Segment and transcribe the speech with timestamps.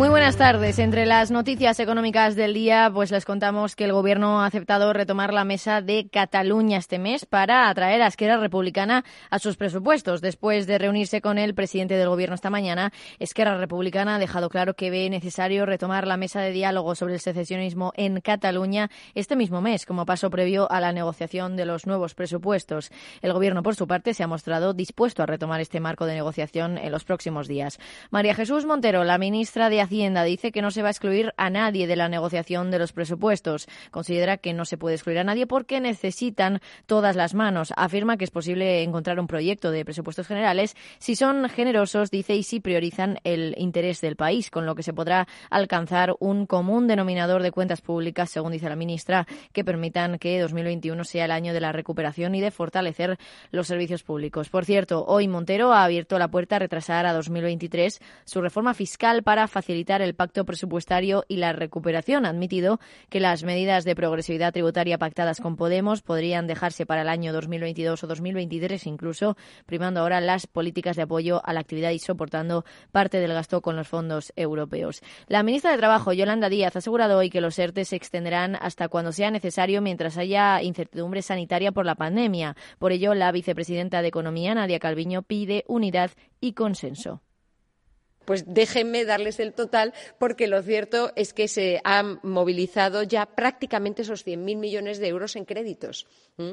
[0.00, 0.78] Muy buenas tardes.
[0.78, 5.34] Entre las noticias económicas del día, pues les contamos que el Gobierno ha aceptado retomar
[5.34, 10.22] la mesa de Cataluña este mes para atraer a Esquerra Republicana a sus presupuestos.
[10.22, 14.72] Después de reunirse con el presidente del Gobierno esta mañana, Esquerra Republicana ha dejado claro
[14.72, 19.60] que ve necesario retomar la mesa de diálogo sobre el secesionismo en Cataluña este mismo
[19.60, 22.90] mes, como paso previo a la negociación de los nuevos presupuestos.
[23.20, 26.78] El Gobierno, por su parte, se ha mostrado dispuesto a retomar este marco de negociación
[26.78, 27.78] en los próximos días.
[28.10, 31.50] María Jesús Montero, la ministra de Hacienda dice que no se va a excluir a
[31.50, 33.66] nadie de la negociación de los presupuestos.
[33.90, 37.72] Considera que no se puede excluir a nadie porque necesitan todas las manos.
[37.76, 42.44] Afirma que es posible encontrar un proyecto de presupuestos generales si son generosos, dice, y
[42.44, 47.42] si priorizan el interés del país, con lo que se podrá alcanzar un común denominador
[47.42, 51.60] de cuentas públicas, según dice la ministra, que permitan que 2021 sea el año de
[51.62, 53.18] la recuperación y de fortalecer
[53.50, 54.50] los servicios públicos.
[54.50, 59.24] Por cierto, hoy Montero ha abierto la puerta a retrasar a 2023 su reforma fiscal
[59.24, 62.26] para facilitar el pacto presupuestario y la recuperación.
[62.26, 67.08] Ha admitido que las medidas de progresividad tributaria pactadas con Podemos podrían dejarse para el
[67.08, 69.36] año 2022 o 2023 incluso,
[69.66, 73.76] primando ahora las políticas de apoyo a la actividad y soportando parte del gasto con
[73.76, 75.02] los fondos europeos.
[75.26, 78.88] La ministra de Trabajo, Yolanda Díaz, ha asegurado hoy que los ERTE se extenderán hasta
[78.88, 82.54] cuando sea necesario mientras haya incertidumbre sanitaria por la pandemia.
[82.78, 87.22] Por ello, la vicepresidenta de Economía, Nadia Calviño, pide unidad y consenso
[88.30, 94.02] pues déjenme darles el total porque lo cierto es que se han movilizado ya prácticamente
[94.02, 96.06] esos 100.000 millones de euros en créditos.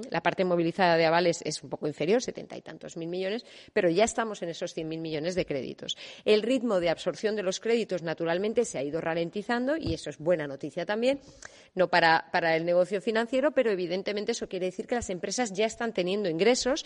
[0.10, 3.92] La parte movilizada de avales es un poco inferior, setenta y tantos mil millones, pero
[3.92, 5.96] ya estamos en esos 100.000 millones de créditos.
[6.26, 10.18] El ritmo de absorción de los créditos, naturalmente, se ha ido ralentizando y eso es
[10.18, 11.22] buena noticia también,
[11.76, 15.94] no para el negocio financiero, pero evidentemente eso quiere decir que las empresas ya están
[15.94, 16.86] teniendo ingresos.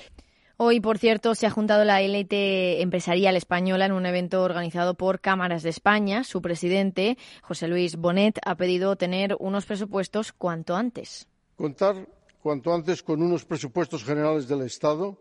[0.57, 5.19] Hoy, por cierto, se ha juntado la élite empresarial española en un evento organizado por
[5.19, 6.23] Cámaras de España.
[6.23, 11.27] Su presidente, José Luis Bonet, ha pedido tener unos presupuestos cuanto antes.
[11.55, 12.07] Contar
[12.41, 15.17] cuanto antes con unos presupuestos generales del Estado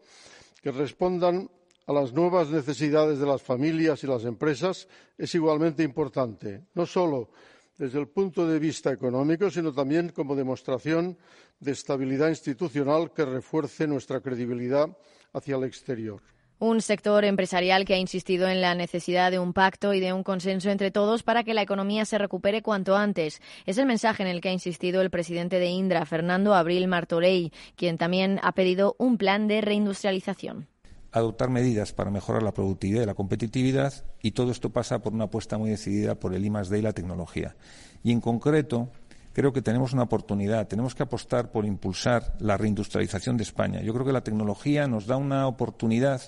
[0.62, 1.50] que respondan
[1.86, 4.88] a las nuevas necesidades de las familias y las empresas
[5.18, 7.30] es igualmente importante, no solo
[7.76, 11.16] desde el punto de vista económico, sino también como demostración
[11.58, 14.94] de estabilidad institucional que refuerce nuestra credibilidad
[15.32, 16.22] hacia el exterior.
[16.58, 20.22] Un sector empresarial que ha insistido en la necesidad de un pacto y de un
[20.22, 23.40] consenso entre todos para que la economía se recupere cuanto antes.
[23.64, 27.50] Es el mensaje en el que ha insistido el presidente de Indra, Fernando Abril Martorell,
[27.76, 30.68] quien también ha pedido un plan de reindustrialización
[31.12, 33.92] adoptar medidas para mejorar la productividad y la competitividad
[34.22, 37.56] y todo esto pasa por una apuesta muy decidida por el I+D y la tecnología.
[38.02, 38.90] Y en concreto,
[39.32, 40.66] creo que tenemos una oportunidad.
[40.68, 43.80] Tenemos que apostar por impulsar la reindustrialización de España.
[43.82, 46.20] Yo creo que la tecnología nos da una oportunidad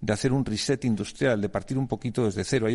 [0.00, 2.68] de hacer un reset industrial, de partir un poquito desde cero.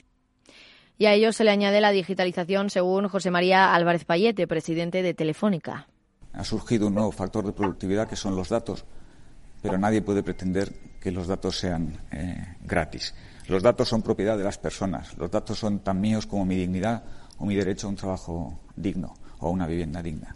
[0.98, 5.14] Y a ello se le añade la digitalización, según José María Álvarez Payete, presidente de
[5.14, 5.88] Telefónica.
[6.34, 8.86] Ha surgido un nuevo factor de productividad que son los datos,
[9.62, 13.14] pero nadie puede pretender que los datos sean eh, gratis.
[13.48, 15.18] Los datos son propiedad de las personas.
[15.18, 17.04] Los datos son tan míos como mi dignidad
[17.38, 20.36] o mi derecho a un trabajo digno o una vivienda digna.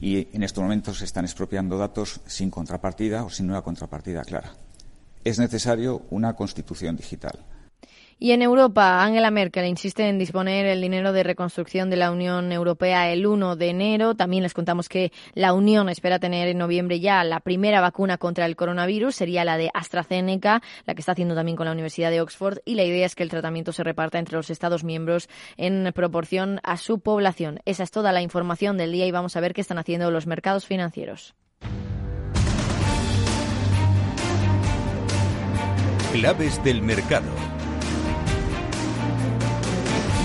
[0.00, 4.52] Y en estos momentos se están expropiando datos sin contrapartida o sin nueva contrapartida clara.
[5.22, 7.38] Es necesario una constitución digital.
[8.22, 12.52] Y en Europa, Angela Merkel insiste en disponer el dinero de reconstrucción de la Unión
[12.52, 14.14] Europea el 1 de enero.
[14.14, 18.44] También les contamos que la Unión espera tener en noviembre ya la primera vacuna contra
[18.44, 19.14] el coronavirus.
[19.14, 22.58] Sería la de AstraZeneca, la que está haciendo también con la Universidad de Oxford.
[22.66, 26.60] Y la idea es que el tratamiento se reparta entre los Estados miembros en proporción
[26.62, 27.60] a su población.
[27.64, 30.26] Esa es toda la información del día y vamos a ver qué están haciendo los
[30.26, 31.34] mercados financieros.
[36.12, 37.49] Claves del mercado.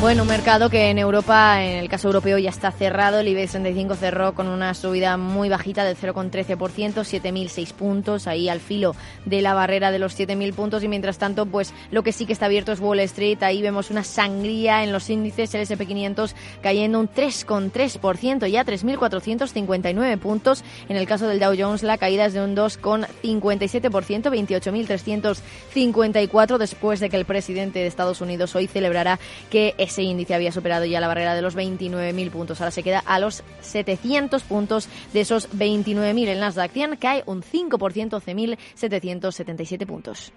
[0.06, 3.22] Bueno, un mercado que en Europa, en el caso europeo, ya está cerrado.
[3.22, 8.60] El IBEX 35 cerró con una subida muy bajita del 0,13%, 7.006 puntos, ahí al
[8.60, 8.96] filo
[9.26, 10.84] de la barrera de los 7.000 puntos.
[10.84, 13.42] Y mientras tanto, pues lo que sí que está abierto es Wall Street.
[13.42, 20.64] Ahí vemos una sangría en los índices, el SP500 cayendo un 3,3%, ya 3.459 puntos.
[20.88, 27.10] En el caso del Dow Jones, la caída es de un 2,57%, 28.354, después de
[27.10, 29.18] que el presidente de Estados Unidos hoy celebrará
[29.50, 32.60] que ese índice había superado ya la barrera de los 29.000 puntos.
[32.60, 36.28] Ahora se queda a los 700 puntos de esos 29.000.
[36.28, 40.34] El Nasdaq 100 cae un 5%, 11.777 puntos.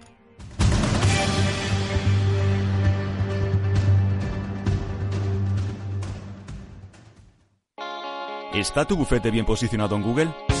[8.53, 10.29] ¿Está tu bufete bien posicionado en Google?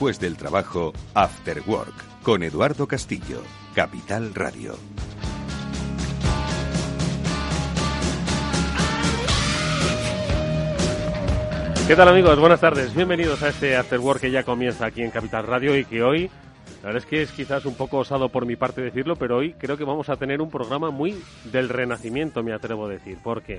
[0.00, 3.42] Después del trabajo, After Work, con Eduardo Castillo,
[3.74, 4.74] Capital Radio.
[11.86, 12.38] ¿Qué tal amigos?
[12.38, 12.94] Buenas tardes.
[12.94, 16.30] Bienvenidos a este After Work que ya comienza aquí en Capital Radio y que hoy,
[16.80, 19.52] la verdad es que es quizás un poco osado por mi parte decirlo, pero hoy
[19.52, 23.18] creo que vamos a tener un programa muy del renacimiento, me atrevo a decir.
[23.22, 23.58] ¿Por qué?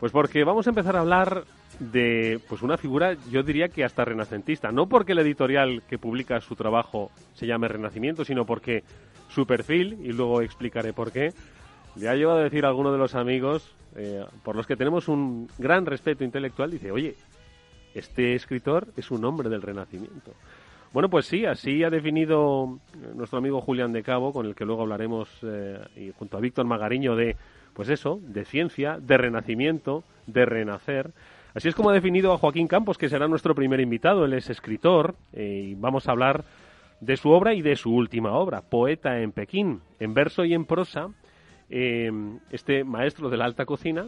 [0.00, 1.44] Pues porque vamos a empezar a hablar
[1.80, 4.70] de pues una figura, yo diría que hasta renacentista.
[4.70, 8.84] No porque la editorial que publica su trabajo se llame Renacimiento, sino porque
[9.28, 11.32] su perfil, y luego explicaré por qué,
[11.96, 15.08] le ha llevado a decir a alguno de los amigos, eh, por los que tenemos
[15.08, 17.14] un gran respeto intelectual, dice, oye,
[17.94, 20.32] este escritor es un hombre del Renacimiento.
[20.92, 22.78] Bueno, pues sí, así ha definido
[23.14, 26.66] nuestro amigo Julián de Cabo, con el que luego hablaremos, eh, y junto a Víctor
[26.66, 27.36] Magariño, de,
[27.76, 31.12] pues eso, de ciencia, de renacimiento, de renacer.
[31.54, 34.24] Así es como ha definido a Joaquín Campos, que será nuestro primer invitado.
[34.24, 36.44] Él es escritor eh, y vamos a hablar
[37.02, 39.82] de su obra y de su última obra, Poeta en Pekín.
[40.00, 41.10] En verso y en prosa,
[41.68, 42.10] eh,
[42.50, 44.06] este maestro de la alta cocina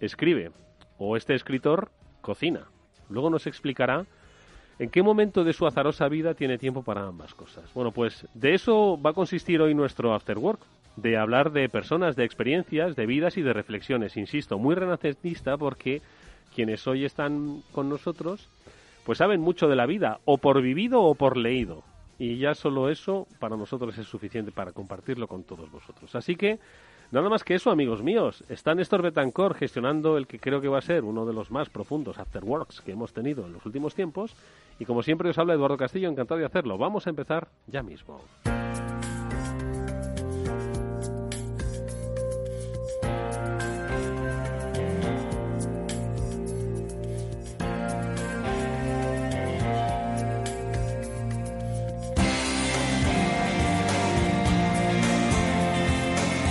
[0.00, 0.50] escribe,
[0.96, 1.90] o este escritor
[2.22, 2.68] cocina.
[3.10, 4.06] Luego nos explicará
[4.78, 7.70] en qué momento de su azarosa vida tiene tiempo para ambas cosas.
[7.74, 10.60] Bueno, pues de eso va a consistir hoy nuestro After Work,
[11.02, 14.16] de hablar de personas, de experiencias, de vidas y de reflexiones.
[14.16, 16.02] Insisto, muy renacentista porque
[16.54, 18.48] quienes hoy están con nosotros,
[19.04, 21.82] pues saben mucho de la vida, o por vivido o por leído.
[22.18, 26.16] Y ya solo eso para nosotros es suficiente para compartirlo con todos vosotros.
[26.16, 26.58] Así que,
[27.12, 28.42] nada más que eso, amigos míos.
[28.48, 31.68] Está Néstor Betancor gestionando el que creo que va a ser uno de los más
[31.68, 34.34] profundos afterworks que hemos tenido en los últimos tiempos.
[34.80, 36.76] Y como siempre os habla Eduardo Castillo, encantado de hacerlo.
[36.76, 38.20] Vamos a empezar ya mismo.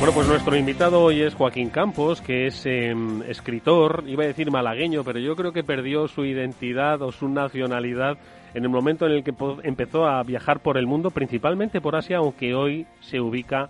[0.07, 4.49] Bueno, pues nuestro invitado hoy es Joaquín Campos, que es em, escritor, iba a decir
[4.49, 8.17] malagueño, pero yo creo que perdió su identidad o su nacionalidad
[8.53, 9.33] en el momento en el que
[9.63, 13.69] empezó a viajar por el mundo, principalmente por Asia, aunque hoy se ubica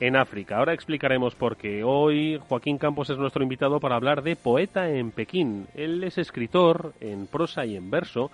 [0.00, 0.56] en África.
[0.56, 1.84] Ahora explicaremos por qué.
[1.84, 5.66] Hoy Joaquín Campos es nuestro invitado para hablar de Poeta en Pekín.
[5.74, 8.30] Él es escritor en prosa y en verso,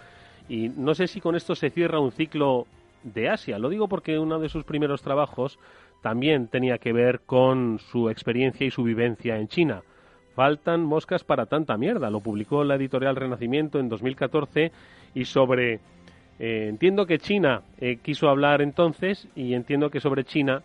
[0.49, 2.69] y no sé si con esto se cierra un ciclo
[3.03, 3.59] de Asia.
[3.59, 5.59] Lo digo porque uno de sus primeros trabajos
[6.03, 9.83] también tenía que ver con su experiencia y su vivencia en China.
[10.35, 12.11] Faltan moscas para tanta mierda.
[12.11, 14.73] Lo publicó la editorial Renacimiento en 2014
[15.15, 15.81] y sobre...
[16.39, 20.63] Eh, entiendo que China eh, quiso hablar entonces y entiendo que sobre China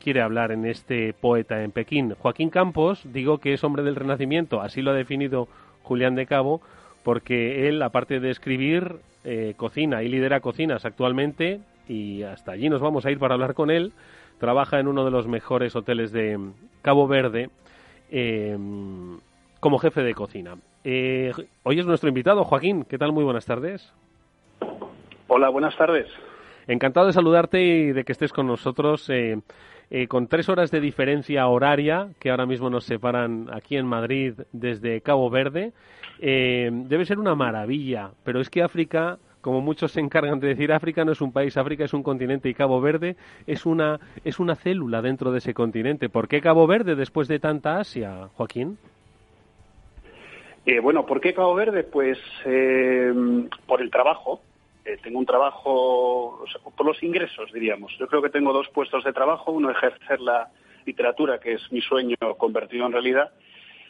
[0.00, 2.14] quiere hablar en este poeta en Pekín.
[2.18, 5.48] Joaquín Campos, digo que es hombre del Renacimiento, así lo ha definido
[5.82, 6.62] Julián de Cabo,
[7.02, 12.80] porque él, aparte de escribir, eh, cocina y lidera cocinas actualmente, y hasta allí nos
[12.80, 13.92] vamos a ir para hablar con él
[14.38, 16.38] trabaja en uno de los mejores hoteles de
[16.82, 17.50] Cabo Verde
[18.10, 19.18] em,
[19.60, 20.56] como jefe de cocina.
[20.84, 21.32] Eh,
[21.64, 22.84] hoy es nuestro invitado, Joaquín.
[22.84, 23.12] ¿Qué tal?
[23.12, 23.92] Muy buenas tardes.
[25.26, 26.08] Hola, buenas tardes.
[26.66, 29.10] Encantado de saludarte y de que estés con nosotros.
[29.10, 29.40] Eh,
[29.90, 34.34] eh, con tres horas de diferencia horaria que ahora mismo nos separan aquí en Madrid
[34.52, 35.72] desde Cabo Verde.
[36.20, 39.18] debe ser una maravilla, pero es que África
[39.48, 42.50] como muchos se encargan de decir, África no es un país, África es un continente
[42.50, 46.10] y Cabo Verde es una, es una célula dentro de ese continente.
[46.10, 48.76] ¿Por qué Cabo Verde después de tanta Asia, Joaquín?
[50.66, 51.82] Eh, bueno, ¿por qué Cabo Verde?
[51.82, 53.10] Pues eh,
[53.66, 54.42] por el trabajo.
[54.84, 56.44] eh, tengo un trabajo
[56.76, 57.96] por los ingresos, diríamos.
[57.98, 60.50] Yo creo que tengo dos puestos de trabajo, uno ejercer la
[60.84, 63.30] literatura, que es mi sueño convertido en realidad,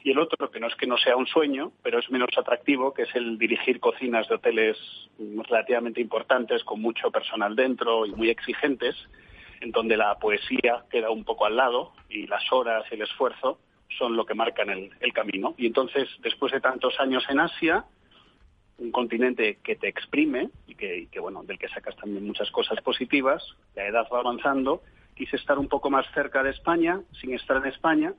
[0.05, 2.95] y el otro, que no es que no sea un sueño, pero es menos atractivo,
[2.95, 4.77] que es el dirigir cocinas de hoteles
[5.19, 8.97] relativamente importantes, con mucho personal dentro y muy exigentes,
[9.61, 13.59] en donde la poesía queda un poco al lado y las horas y el esfuerzo
[13.97, 15.55] son lo que marcan el, camino.
[15.57, 17.85] Y entonces, después de tantos años en Asia,
[18.79, 23.43] un continente que te exprime y que, bueno, del que sacas también muchas cosas positivas,
[23.75, 24.83] la edad va avanzando,
[25.17, 28.15] quise estar un poco más cerca de España, sin estar en España,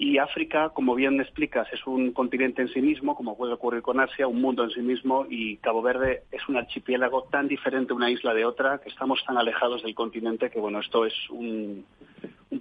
[0.00, 3.98] y África, como bien explicas, es un continente en sí mismo, como puede ocurrir con
[3.98, 8.08] Asia, un mundo en sí mismo, y Cabo Verde es un archipiélago tan diferente una
[8.08, 11.84] isla de otra, que estamos tan alejados del continente que, bueno, esto es un,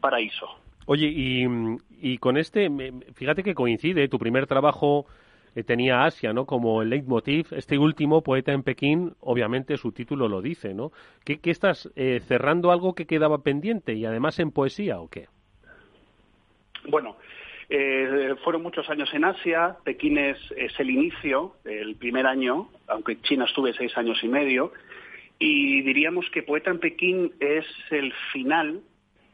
[0.02, 0.48] paraíso.
[0.88, 1.14] Oye,
[2.02, 2.70] y, con este,
[3.14, 5.06] fíjate que coincide, tu primer trabajo
[5.54, 6.46] eh, tenía Asia, ¿no?
[6.46, 7.48] Como el leitmotiv.
[7.52, 10.92] Este último, Poeta en Pekín, obviamente su título lo dice, ¿no?
[11.24, 15.28] ¿Qué, estás eh, cerrando algo que quedaba pendiente y además en poesía o qué?
[16.88, 17.18] Bueno,
[17.70, 20.38] eh, fueron muchos años en Asia, Pekín es,
[20.80, 24.72] el inicio, el primer año, aunque China estuve seis años y medio,
[25.38, 28.82] y diríamos que Poeta en Pekín es el final,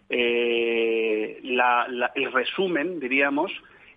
[0.09, 3.51] eh, el resumen, diríamos,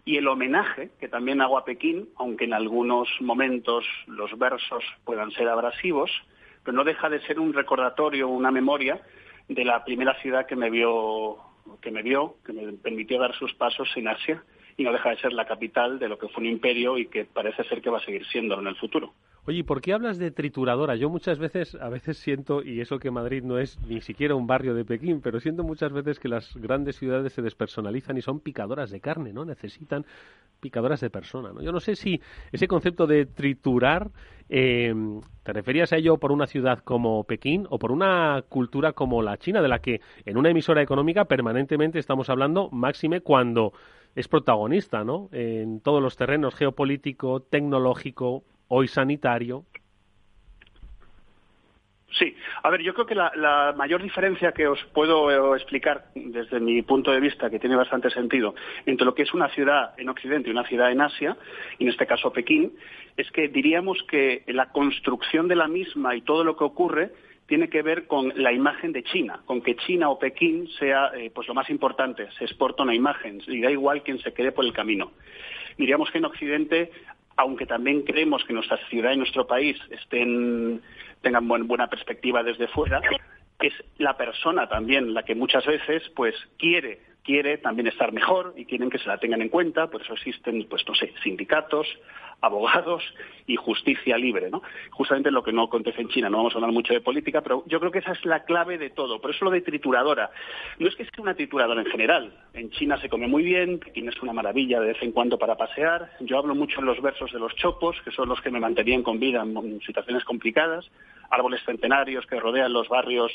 [0.05, 5.31] y el homenaje que también hago a Pekín, aunque en algunos momentos los versos puedan
[5.33, 6.11] ser abrasivos,
[6.63, 9.01] pero no deja de ser un recordatorio, una memoria
[9.49, 11.39] de la primera ciudad que me vio
[11.81, 14.43] que me vio, que me permitió dar sus pasos en Asia
[14.77, 17.25] y no deja de ser la capital de lo que fue un imperio y que
[17.25, 19.15] parece ser que va a seguir siendo en el futuro.
[19.49, 20.97] Oye, ¿por qué hablas de trituradora?
[20.97, 24.49] Yo muchas veces, a veces siento, y eso que Madrid no es ni siquiera un
[24.49, 28.41] barrio de Pekín, pero siento muchas veces que las grandes ciudades se despersonalizan y son
[28.41, 29.45] picadoras de carne, ¿no?
[29.45, 30.05] Necesitan
[30.59, 31.63] picadoras de persona, ¿no?
[31.63, 34.11] Yo no sé si ese concepto de triturar,
[34.49, 34.93] eh,
[35.45, 39.37] ¿te referías a ello por una ciudad como Pekín o por una cultura como la
[39.37, 43.73] China, de la que en una emisora económica permanentemente estamos hablando, máxime cuando
[44.17, 45.29] es protagonista, ¿no?
[45.31, 49.65] En todos los terrenos geopolítico, tecnológico, hoy sanitario.
[52.19, 56.61] Sí, a ver, yo creo que la, mayor diferencia que os puedo eh, explicar desde
[56.61, 58.55] mi punto de vista, que tiene bastante sentido,
[58.87, 61.37] entre lo que es una ciudad en Occidente y una ciudad en Asia,
[61.79, 62.73] y en este caso Pekín,
[63.19, 67.13] es que diríamos que la construcción de la misma y todo lo que ocurre
[67.47, 71.31] tiene que ver con la imagen de China, con que China o Pekín sea eh,
[71.35, 74.65] pues lo más importante, se exporta una imagen y da igual quien se quede por
[74.65, 75.13] el camino.
[75.77, 76.91] Diríamos que en Occidente
[77.37, 80.81] aunque también creemos que nuestra ciudad y nuestro país estén,
[81.21, 83.01] tengan buena perspectiva desde fuera,
[83.61, 88.65] es la persona también la que muchas veces pues quiere quiere también estar mejor y
[88.65, 91.89] quieren que se la tengan en cuenta, por eso existen, pues no sé, sindicatos,
[92.41, 93.03] abogados
[93.47, 94.63] y justicia libre, ¿no?
[94.91, 97.65] Justamente lo que no acontece en China, no vamos a hablar mucho de política, pero
[97.67, 99.21] yo creo que esa es la clave de todo.
[99.21, 100.31] Por eso lo de trituradora.
[100.79, 102.33] No es que sea una trituradora en general.
[102.55, 105.57] En China se come muy bien, Pekín es una maravilla de vez en cuando para
[105.57, 106.13] pasear.
[106.21, 109.03] Yo hablo mucho en los versos de los chopos, que son los que me mantenían
[109.03, 110.89] con vida en situaciones complicadas,
[111.31, 113.33] árboles centenarios que rodean los barrios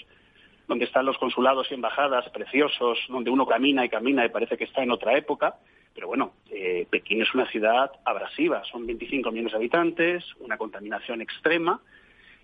[0.71, 4.63] donde están los consulados y embajadas preciosos, donde uno camina y camina y parece que
[4.63, 5.55] está en otra época.
[5.93, 11.21] Pero bueno, eh, Pekín es una ciudad abrasiva, son 25 millones de habitantes, una contaminación
[11.21, 11.81] extrema.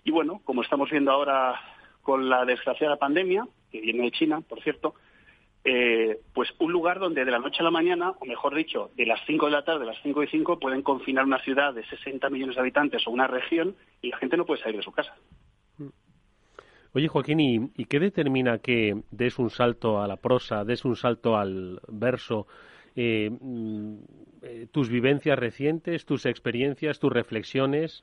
[0.04, 1.58] Y bueno, como estamos viendo ahora
[2.02, 4.94] con la desgraciada pandemia, que viene de China, por cierto,
[5.64, 9.06] eh, pues un lugar donde de la noche a la mañana, o mejor dicho, de
[9.06, 11.86] las 5 de la tarde a las 5 y 5, pueden confinar una ciudad de
[11.86, 14.92] 60 millones de habitantes o una región y la gente no puede salir de su
[14.92, 15.16] casa.
[16.98, 21.36] Oye, Joaquín, ¿y, qué determina que des un salto a la prosa, des un salto
[21.36, 22.48] al verso?
[22.96, 23.98] Eh, mm,
[24.42, 28.02] eh, tus vivencias recientes, tus experiencias, tus reflexiones.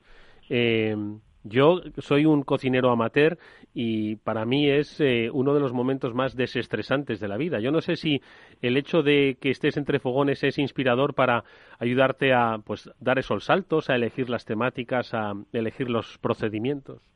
[0.49, 0.95] Eh,
[1.43, 3.37] yo soy un cocinero amateur
[3.73, 7.59] y para mí es uno de los momentos más desestresantes de la vida.
[7.59, 8.21] Yo no sé si
[8.61, 11.43] el hecho de que estés entre fogones es inspirador para
[11.79, 17.14] ayudarte a pues dar esos saltos, a elegir las temáticas, a elegir los procedimientos.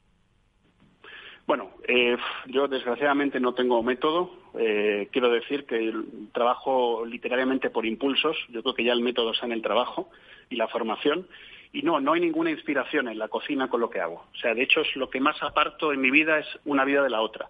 [1.50, 2.16] Bueno, eh,
[2.46, 4.30] yo desgraciadamente no tengo método.
[4.54, 5.92] Eh, quiero decir que
[6.32, 8.38] trabajo literariamente por impulsos.
[8.50, 10.12] Yo creo que ya el método está en el trabajo
[10.52, 11.28] y la formación.
[11.74, 14.28] Y no, no hay ninguna inspiración en la cocina con lo que hago.
[14.32, 17.02] O sea, de hecho, es lo que más aparto en mi vida es una vida
[17.02, 17.50] de la otra.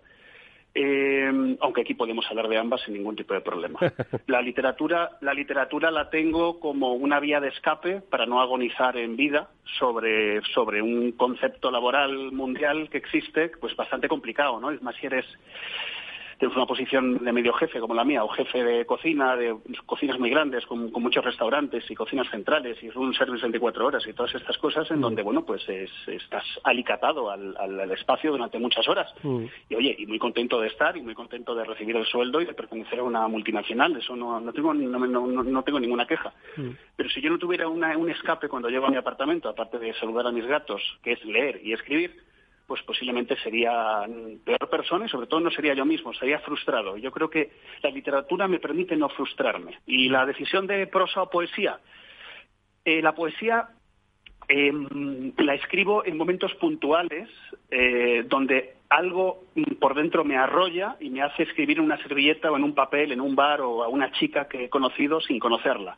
[0.82, 3.78] Eh, aunque aquí podemos hablar de ambas sin ningún tipo de problema.
[4.28, 9.18] La literatura, la literatura la tengo como una vía de escape para no agonizar en
[9.18, 14.72] vida sobre, sobre un concepto laboral mundial que existe, pues bastante complicado, ¿no?
[14.72, 15.26] Es más si eres
[16.39, 20.17] tienes una posición de medio jefe como la mía, o jefe de cocina, de cocinas
[20.17, 24.13] muy grandes, con, muchos restaurantes y cocinas centrales, y es un service 24 horas y
[24.13, 25.01] todas estas cosas, en mm.
[25.01, 29.13] donde, bueno, pues estás alicatado al, espacio durante muchas horas.
[29.22, 29.46] Mm.
[29.69, 32.46] Y oye, y muy contento de estar, y muy contento de recibir el sueldo y
[32.46, 36.31] de pertenecer a una multinacional, eso no, no, tengo, no, tengo ninguna queja.
[36.55, 36.69] Mm.
[36.96, 40.27] Pero si yo no tuviera un escape cuando llego a mi apartamento, aparte de saludar
[40.27, 42.29] a mis gatos, que es leer y escribir,
[42.70, 44.06] pues posiblemente sería
[44.46, 46.98] peor persona y sobre todo no sería yo mismo, sería frustrado.
[46.98, 47.50] Yo creo que
[47.82, 49.80] la literatura me permite no frustrarme.
[49.88, 51.80] Y la decisión de prosa o poesía,
[52.86, 53.70] eh, la poesía
[54.48, 57.28] em, la escribo en momentos puntuales
[57.72, 59.46] eh, donde algo
[59.80, 63.12] por dentro me arrolla y me hace escribir en una servilleta o en un papel,
[63.12, 65.98] en un bar o a una chica que he conocido sin conocerla.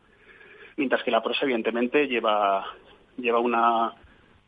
[0.78, 2.64] Mientras que la prosa, evidentemente, lleva,
[3.18, 3.92] lleva una,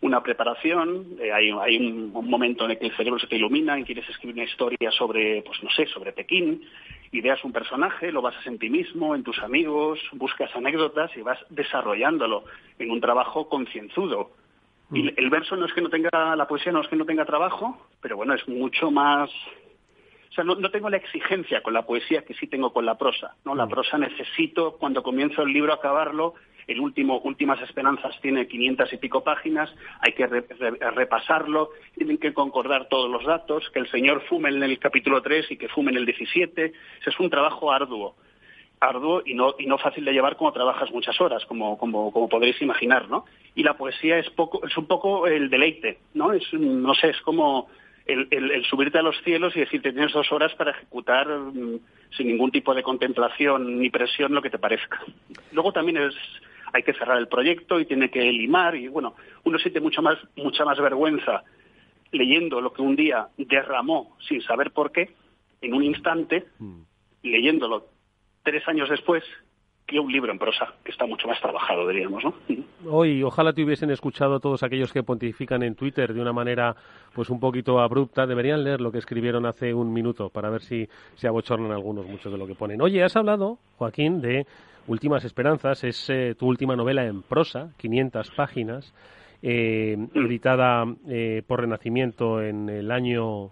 [0.04, 3.78] una preparación, eh, hay, hay un, momento en el que el cerebro se te ilumina
[3.78, 6.62] y quieres escribir una historia sobre, pues no sé, sobre Pekín,
[7.10, 11.38] ideas un personaje, lo basas en ti mismo, en tus amigos, buscas anécdotas y vas
[11.48, 12.44] desarrollándolo
[12.78, 14.32] en un trabajo concienzudo.
[14.92, 15.12] Y mm.
[15.16, 17.78] el verso no es que no tenga, la poesía no es que no tenga trabajo,
[18.02, 19.30] pero bueno, es mucho más
[20.34, 22.98] o sea, no, no, tengo la exigencia con la poesía que sí tengo con la
[22.98, 23.36] prosa.
[23.44, 23.54] ¿no?
[23.54, 23.68] La mm.
[23.68, 26.34] prosa necesito, cuando comienzo el libro, acabarlo
[26.66, 32.88] el último Últimas Esperanzas tiene 500 y pico páginas, hay que repasarlo, tienen que concordar
[32.88, 35.98] todos los datos, que el señor fume en el capítulo 3 y que fume en
[35.98, 36.64] el 17.
[36.64, 38.16] Ese es un trabajo arduo
[38.80, 42.28] arduo y no, y no fácil de llevar como trabajas muchas horas, como, como, como
[42.28, 43.24] podréis imaginar, ¿no?
[43.54, 46.32] Y la poesía es, poco, es un poco el deleite, ¿no?
[46.32, 47.68] Es, no sé, es como
[48.06, 51.80] el, el, subirte a los cielos y decirte tienes dos horas para ejecutar mm,
[52.16, 55.00] sin ningún tipo de contemplación ni presión lo que te parezca.
[55.52, 56.14] Luego también es
[56.72, 60.18] hay que cerrar el proyecto y tiene que limar y bueno, uno siente mucho más,
[60.34, 61.44] mucha más vergüenza
[62.10, 65.10] leyendo lo que un día derramó sin saber por qué,
[65.60, 66.80] en un instante, mm.
[67.22, 67.86] leyéndolo
[68.42, 69.22] tres años después,
[69.86, 72.34] que un libro en prosa, que está mucho más trabajado, diríamos, ¿no?
[72.90, 76.74] Hoy, ojalá te hubiesen escuchado todos aquellos que pontifican en Twitter de una manera
[77.14, 78.26] pues un poquito abrupta.
[78.26, 82.30] Deberían leer lo que escribieron hace un minuto para ver si se abochornan algunos, muchos
[82.30, 82.82] de lo que ponen.
[82.82, 84.46] Oye, has hablado, Joaquín, de
[84.86, 88.92] Últimas Esperanzas, es eh, tu última novela en prosa, 500 páginas,
[89.42, 93.50] eh, editada eh, por Renacimiento en el año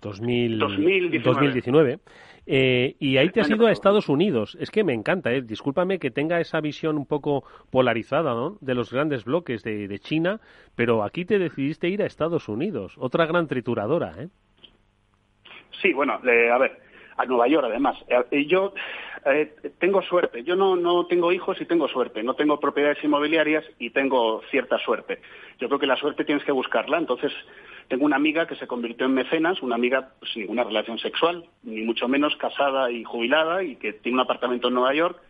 [0.00, 1.98] 2019.
[2.46, 4.56] y ahí te has ido a Estados Unidos.
[4.60, 5.42] Es que me encanta, ¿eh?
[5.42, 8.58] discúlpame que tenga esa visión un poco polarizada ¿no?
[8.60, 10.40] de los grandes bloques de, de, China,
[10.76, 14.14] pero aquí te decidiste ir a Estados Unidos, otra gran trituradora.
[14.18, 14.28] ¿eh?
[15.80, 16.18] Sí, bueno, a
[16.58, 16.78] ver,
[17.16, 17.96] a Nueva York además.
[18.30, 18.72] Eh, yo
[19.26, 23.64] eh, tengo suerte, yo no, no tengo hijos y tengo suerte, no tengo propiedades inmobiliarias
[23.78, 25.20] y tengo cierta suerte.
[25.58, 27.32] Yo creo que la suerte tienes que buscarla, entonces
[27.88, 31.82] tengo una amiga que se convirtió en mecenas, una amiga sin ninguna relación sexual, ni
[31.82, 35.20] mucho menos casada y jubilada y que tiene un apartamento en Nueva York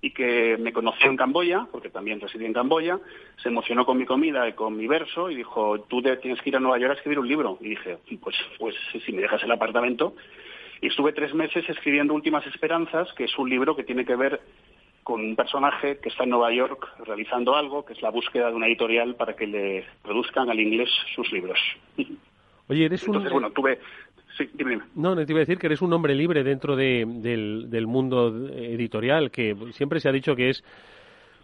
[0.00, 2.98] y que me conoció en Camboya, porque también residí en Camboya,
[3.40, 6.56] se emocionó con mi comida y con mi verso y dijo, tú tienes que ir
[6.56, 7.56] a Nueva York a escribir un libro.
[7.60, 8.74] Y dije, pues, pues
[9.06, 10.14] si me dejas el apartamento,
[10.80, 14.40] y estuve tres meses escribiendo Últimas Esperanzas, que es un libro que tiene que ver
[15.02, 18.54] con un personaje que está en Nueva York realizando algo, que es la búsqueda de
[18.54, 21.58] una editorial para que le produzcan al inglés sus libros.
[22.68, 23.40] Oye, eres Entonces, un...
[23.40, 23.78] bueno, tuve...
[24.38, 27.86] Sí, dime, No, te iba a decir que eres un hombre libre dentro del, del
[27.86, 30.64] mundo editorial, que siempre se ha dicho que es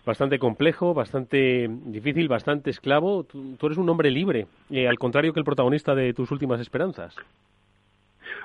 [0.08, 3.24] bastante complejo, bastante difícil, bastante esclavo.
[3.24, 7.14] Tú, eres un hombre libre, eh, al contrario que el protagonista de tus últimas esperanzas.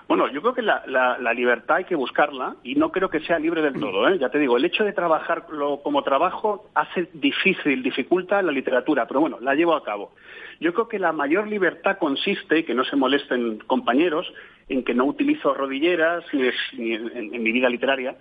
[0.07, 3.61] Bueno, yo creo que la, libertad hay que buscarla y no creo que sea libre
[3.61, 4.07] del todo.
[4.09, 4.17] ¿eh?
[4.19, 9.21] Ya te digo, el hecho de trabajarlo como trabajo hace difícil, dificulta la literatura, pero
[9.21, 10.11] bueno, la llevo a cabo.
[10.59, 14.31] Yo creo que la mayor libertad consiste, y que no se molesten compañeros,
[14.69, 16.23] en que no utilizo rodilleras
[16.73, 18.15] ni, en, mi vida literaria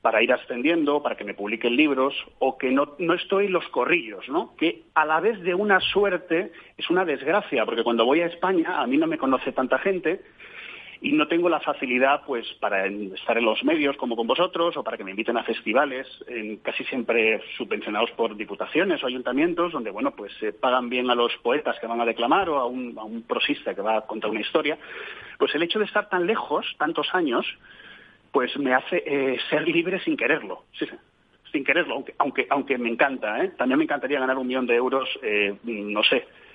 [0.00, 3.66] para ir ascendiendo, para que me publiquen libros, o que no, no estoy en los
[3.68, 4.54] corrillos, ¿no?
[4.56, 8.80] Que a la vez de una suerte es una desgracia, porque cuando voy a España
[8.80, 10.22] a mí no me conoce tanta gente,
[11.00, 14.82] y no tengo la facilidad pues para estar en los medios como con vosotros o
[14.82, 16.06] para que me inviten a festivales
[16.62, 21.36] casi siempre subvencionados por diputaciones o ayuntamientos donde bueno pues se pagan bien a los
[21.38, 24.30] poetas que van a declamar o a un, a un prosista que va a contar
[24.30, 24.78] una historia.
[25.38, 27.46] Pues el hecho de estar tan lejos tantos años
[28.32, 30.64] pues me hace eh, ser libre sin quererlo.
[30.78, 30.86] Sí,
[31.52, 33.52] sin quererlo aunque aunque aunque me encanta ¿eh?
[33.56, 36.47] también me encantaría ganar un millón de euros eh, no sé eh, eh, eh,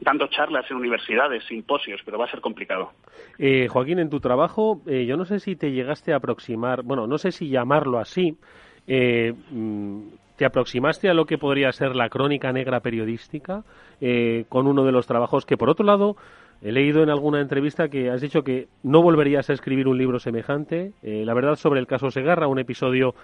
[0.00, 2.92] dando charlas en universidades, simposios, pero va a ser complicado.
[3.68, 7.32] Joaquín, en tu trabajo, yo no sé si te llegaste a aproximar, bueno, no sé
[7.32, 8.36] si llamarlo así,
[8.86, 10.00] mm,
[10.36, 13.64] ¿te aproximaste a lo que podría ser la crónica negra periodística
[14.48, 16.16] con uno de los trabajos que, por otro lado,
[16.60, 20.18] He leído en alguna entrevista que has dicho que no volverías a escribir un libro
[20.18, 20.92] semejante.
[21.02, 23.14] Eh, la verdad sobre el caso Segarra, un episodio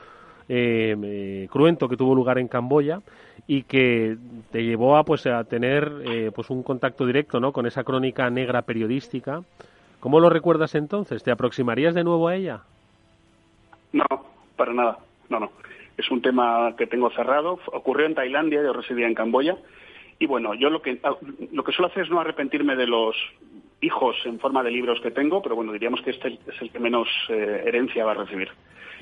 [0.49, 3.01] eh, eh, cruento que tuvo lugar en Camboya
[3.47, 4.17] y que
[4.51, 5.93] te llevó a pues a tener
[6.35, 7.53] pues un contacto directo ¿no?
[7.53, 9.43] con esa crónica negra periodística.
[10.01, 11.23] ¿Cómo lo recuerdas entonces?
[11.23, 12.61] ¿Te aproximarías de nuevo a ella?
[13.93, 14.05] No,
[14.57, 14.99] para nada.
[15.29, 15.51] No, no.
[15.97, 17.59] Es un tema que tengo cerrado.
[17.67, 19.57] Ocurrió en Tailandia, yo residía en Camboya
[20.19, 21.15] y bueno, yo lo que, ah,
[21.53, 23.17] lo que suelo hacer es no arrepentirme de los
[23.81, 26.79] hijos en forma de libros que tengo, pero bueno, diríamos que este es el que
[26.79, 28.49] menos eh, herencia va a recibir.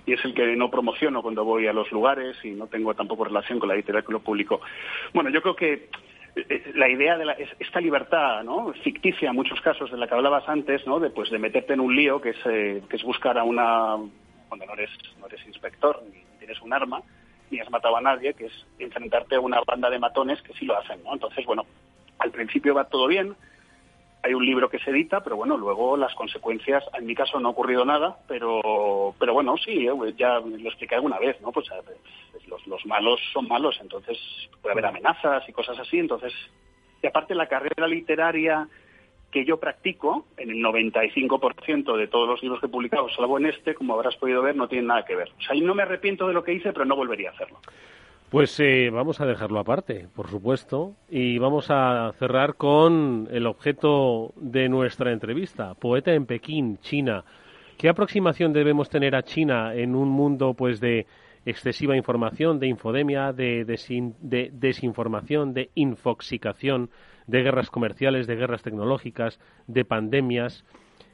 [0.07, 3.25] Y es el que no promociono cuando voy a los lugares y no tengo tampoco
[3.25, 3.77] relación con la
[4.09, 4.61] lo publico.
[5.15, 5.89] Bueno, yo creo que
[6.35, 8.73] eh, la idea de esta libertad ¿no?
[8.83, 10.99] ficticia en muchos casos de la que hablabas antes, ¿no?
[10.99, 13.97] de, pues, de meterte en un lío que es, eh, que es buscar a una...
[14.49, 17.03] cuando no eres, no eres inspector ni tienes un arma,
[17.51, 20.65] ni has matado a nadie, que es enfrentarte a una banda de matones que sí
[20.65, 21.13] lo hacen, ¿no?
[21.13, 21.67] Entonces, bueno,
[22.19, 23.37] al principio va todo bien,
[24.23, 27.49] hay un libro que se edita, pero bueno, luego las consecuencias, en mi caso no
[27.49, 31.51] ha ocurrido nada, pero, pero bueno, sí, eh, ya lo expliqué alguna vez, ¿no?
[31.51, 31.67] Pues
[32.47, 34.19] los, los malos son malos, entonces
[34.61, 36.33] puede haber amenazas y cosas así, entonces,
[37.03, 38.69] y aparte la carrera literaria
[39.33, 43.47] que yo practico, en el 95% de todos los libros que he publicado, salvo en
[43.47, 45.31] este, como habrás podido ver, no tiene nada que ver.
[45.39, 47.59] O sea, no me arrepiento de lo que hice, pero no volvería a hacerlo.
[48.33, 54.33] Pues eh, vamos a dejarlo aparte, por supuesto, y vamos a cerrar con el objeto
[54.37, 57.25] de nuestra entrevista, poeta en Pekín, China.
[57.77, 61.07] ¿Qué aproximación debemos tener a China en un mundo, pues, de
[61.45, 66.89] excesiva información, de infodemia, de, de desinformación, de infoxicación?
[67.27, 70.65] de guerras comerciales, de guerras tecnológicas, de pandemias.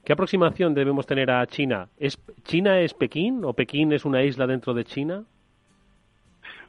[0.05, 1.91] ¿Qué aproximación debemos tener a China?
[1.99, 5.25] ¿Es, ¿China es Pekín o Pekín es una isla dentro de China?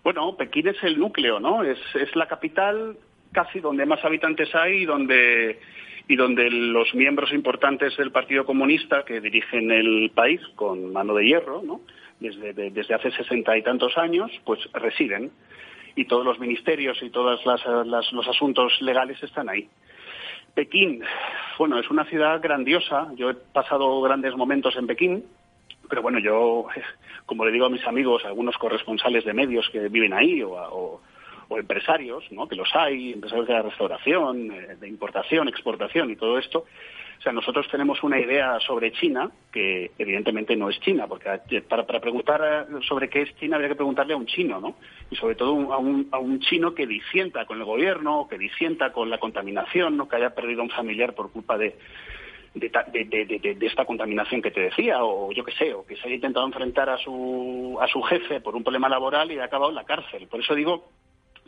[0.03, 1.63] Bueno, Pekín es el núcleo, ¿no?
[1.63, 2.97] Es, es la capital
[3.31, 5.59] casi donde más habitantes hay y donde,
[6.07, 11.25] y donde los miembros importantes del Partido Comunista que dirigen el país con mano de
[11.25, 11.81] hierro, ¿no?
[12.19, 15.31] Desde, desde hace sesenta y tantos años, pues residen
[15.95, 19.69] y todos los ministerios y todos los asuntos legales están ahí.
[20.53, 21.01] Pekín,
[21.57, 23.07] bueno, es una ciudad grandiosa.
[23.15, 25.25] Yo he pasado grandes momentos en Pekín,
[25.89, 26.67] pero bueno, yo,
[27.25, 31.01] como le digo a mis amigos, algunos corresponsales de medios que viven ahí o,
[31.51, 32.47] empresarios, ¿no?
[32.47, 36.65] que los hay, empresarios de la restauración, eh, de importación, exportación y todo esto,
[37.19, 41.85] o sea, nosotros tenemos una idea sobre China que evidentemente no es China, porque para,
[41.85, 44.75] preguntar eh, sobre qué es China habría que preguntarle a un chino, ¿no?
[45.11, 48.93] Y sobre todo a un, a un chino que disienta con el gobierno, que disienta
[48.93, 50.07] con la contaminación, ¿no?
[50.07, 51.75] Que haya perdido a un familiar por culpa de,
[52.53, 56.07] de, de, de, esta contaminación que te decía, o yo qué sé, o que se
[56.07, 59.69] haya intentado enfrentar a su, a su jefe por un problema laboral y haya acabado
[59.69, 60.27] en la cárcel.
[60.27, 60.89] Por eso digo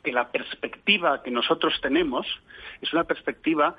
[0.04, 2.28] que la perspectiva que nosotros tenemos
[2.82, 3.76] es una perspectiva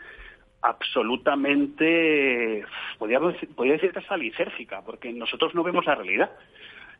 [0.63, 2.65] absolutamente,
[2.99, 3.21] podría,
[3.55, 6.31] podría decir hasta lisérgica, porque nosotros no vemos la realidad.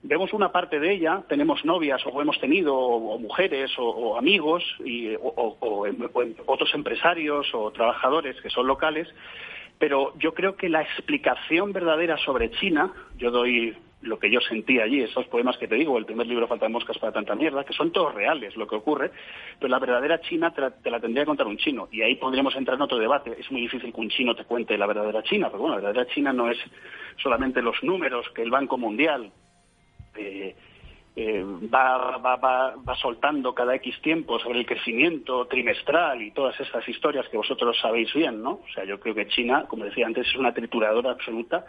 [0.05, 5.15] Vemos una parte de ella, tenemos novias o hemos tenido, o, mujeres o, amigos, y,
[5.15, 5.57] o,
[6.47, 9.07] otros empresarios o trabajadores que son locales,
[9.83, 14.79] pero yo creo que la explicación verdadera sobre China, yo doy lo que yo sentí
[14.79, 17.65] allí, esos poemas que te digo, el primer libro Falta de moscas para tanta mierda,
[17.65, 19.11] que son todos reales lo que ocurre,
[19.59, 21.89] pero la verdadera China te la, tendría que contar un chino.
[21.91, 23.35] Y ahí podríamos entrar en otro debate.
[23.41, 26.15] Es muy difícil que un chino te cuente la verdadera China, pero bueno, la verdadera
[26.15, 26.59] China no es
[27.21, 29.33] solamente los números que el Banco Mundial
[30.15, 30.55] eh,
[31.15, 36.59] eh, va, va, va, va, soltando cada X tiempo sobre el crecimiento trimestral y todas
[36.59, 38.53] estas historias que vosotros sabéis bien, ¿no?
[38.53, 41.67] O sea, yo creo que China, como decía antes, es una trituradora absoluta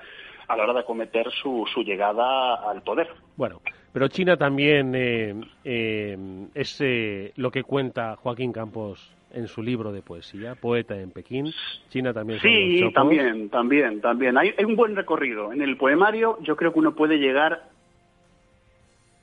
[0.47, 3.09] a la hora de acometer su, su llegada al poder.
[3.35, 6.17] Bueno, pero China también eh, eh,
[6.53, 11.51] es eh, lo que cuenta Joaquín Campos en su libro de poesía, Poeta en Pekín.
[11.89, 12.39] China también.
[12.39, 14.37] Sí, también, también, también.
[14.37, 15.51] Hay, hay un buen recorrido.
[15.51, 17.72] En el poemario yo creo que uno puede llegar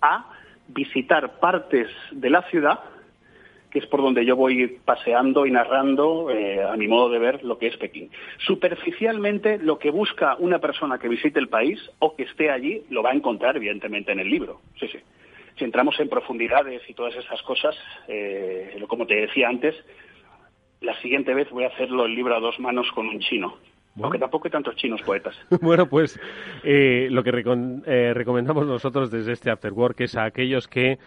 [0.01, 0.27] a
[0.69, 2.81] visitar partes de la ciudad
[3.71, 7.45] que es por donde yo voy paseando y narrando, eh, a mi modo de ver,
[7.45, 8.11] lo que es Pekín.
[8.39, 13.03] Superficialmente, lo que busca una persona que visite el país o que esté allí, lo
[13.03, 14.61] va a encontrar, evidentemente, en el libro.
[14.79, 14.99] Sí, sí.
[15.57, 17.77] Si entramos en profundidades y todas esas cosas,
[18.09, 19.75] eh, como te decía antes,
[20.81, 23.57] la siguiente vez voy a hacerlo el libro a dos manos con un chino.
[24.01, 25.37] Aunque tampoco hay tantos chinos poetas.
[25.61, 26.19] bueno, pues
[26.63, 30.99] eh, lo que recomendamos nosotros desde este Afterwork es a aquellos que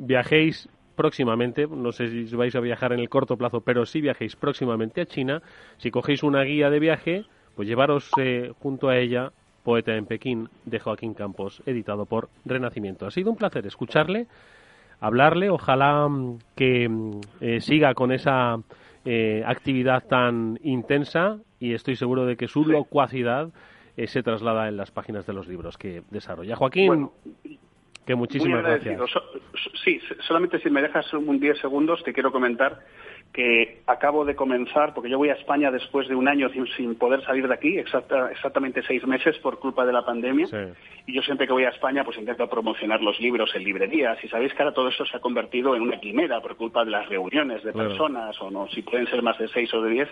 [0.00, 0.68] viajéis
[0.98, 5.00] próximamente, no sé si vais a viajar en el corto plazo, pero si viajéis próximamente
[5.00, 5.42] a China,
[5.76, 9.30] si cogéis una guía de viaje, pues llevaros eh, junto a ella
[9.62, 13.06] Poeta en Pekín de Joaquín Campos, editado por Renacimiento.
[13.06, 14.26] Ha sido un placer escucharle,
[14.98, 18.56] hablarle, ojalá mm, que mm, eh, siga con esa
[19.04, 23.50] eh, actividad tan intensa y estoy seguro de que su locuacidad
[23.96, 26.56] eh, se traslada en las páginas de los libros que desarrolla.
[26.56, 27.10] Joaquín,
[28.06, 29.00] que muchísimas gracias.
[29.84, 32.80] sí, solamente si me dejas un 10 segundos te quiero comentar
[33.32, 37.22] que acabo de comenzar, porque yo voy a España después de un año sin, poder
[37.24, 40.46] salir de aquí, exactamente seis meses por culpa de la pandemia.
[41.06, 44.22] Y yo siempre que voy a España, pues intento promocionar los libros en librerías.
[44.24, 46.90] Y sabéis que ahora todo esto se ha convertido en una quimera por culpa de
[46.90, 50.08] las reuniones de personas, o no, si pueden ser más de seis o de diez.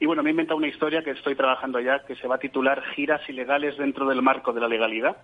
[0.00, 2.38] Y bueno, me he inventado una historia que estoy trabajando ya, que se va a
[2.38, 5.16] titular Giras ilegales dentro del marco de la legalidad.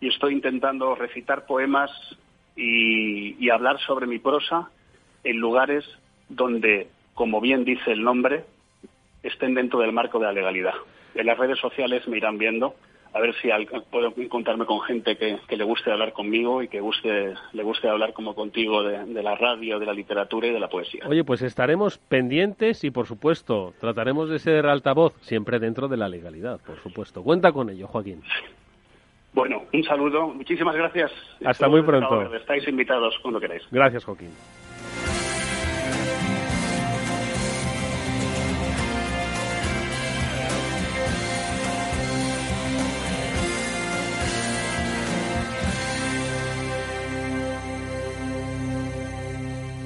[0.00, 1.90] Y estoy intentando recitar poemas
[2.56, 4.70] y hablar sobre mi prosa
[5.24, 5.84] en lugares
[6.28, 8.44] donde, como bien dice el nombre,
[9.22, 10.74] estén dentro del marco de la legalidad.
[11.14, 12.74] En las redes sociales me irán viendo
[13.18, 13.48] a ver si
[13.90, 18.12] puedo encontrarme con gente que, le guste hablar conmigo y que guste, le guste hablar
[18.12, 21.02] como contigo de, la radio, de la literatura y de la poesía.
[21.08, 26.08] Oye, pues estaremos pendientes y, por supuesto, trataremos de ser altavoz, siempre dentro de la
[26.08, 27.24] legalidad, por supuesto.
[27.24, 28.22] Cuenta con ello, Joaquín.
[29.32, 30.28] Bueno, un saludo.
[30.28, 31.10] Muchísimas gracias.
[31.44, 32.32] Hasta muy pronto.
[32.36, 33.62] Estáis invitados cuando queráis.
[33.72, 34.30] Gracias, Joaquín.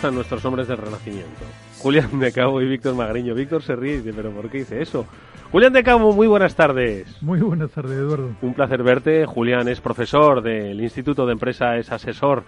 [0.00, 1.44] Están nuestros hombres del Renacimiento.
[1.76, 3.34] Julián de Cabo y Víctor Magariño.
[3.34, 5.04] Víctor se ríe y dice, ¿pero por qué dice eso?
[5.52, 7.20] Julián de Cabo, muy buenas tardes.
[7.20, 8.30] Muy buenas tardes, Eduardo.
[8.40, 9.26] Un placer verte.
[9.26, 12.44] Julián es profesor del Instituto de Empresa, es asesor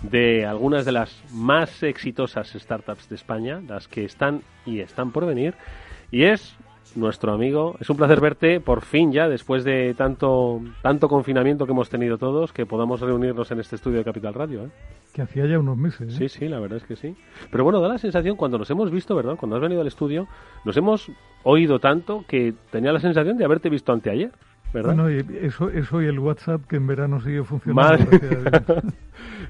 [0.00, 5.26] de algunas de las más exitosas startups de España, las que están y están por
[5.26, 5.52] venir.
[6.10, 6.56] Y es
[6.96, 7.76] nuestro amigo.
[7.80, 12.18] Es un placer verte por fin ya, después de tanto, tanto confinamiento que hemos tenido
[12.18, 14.64] todos, que podamos reunirnos en este estudio de Capital Radio.
[14.64, 14.68] ¿eh?
[15.12, 16.14] Que hacía ya unos meses.
[16.14, 16.16] ¿eh?
[16.16, 17.16] Sí, sí, la verdad es que sí.
[17.50, 19.36] Pero bueno, da la sensación, cuando nos hemos visto, ¿verdad?
[19.36, 20.26] Cuando has venido al estudio,
[20.64, 21.10] nos hemos
[21.42, 24.32] oído tanto que tenía la sensación de haberte visto anteayer.
[24.82, 28.04] Bueno, y eso, eso y el WhatsApp que en verano sigue funcionando.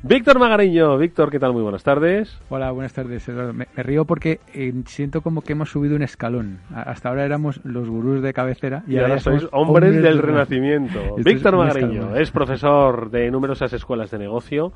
[0.03, 1.55] Víctor Magariño, Víctor, ¿qué tal?
[1.55, 2.39] Muy buenas tardes.
[2.51, 3.55] Hola, buenas tardes, Eduardo.
[3.55, 6.59] Me, río porque eh, siento como que hemos subido un escalón.
[6.75, 11.17] Hasta ahora éramos los gurús de cabecera y, ahora, sois hombres, del, Renacimiento.
[11.17, 14.73] Víctor Magariño es profesor de numerosas escuelas de negocio.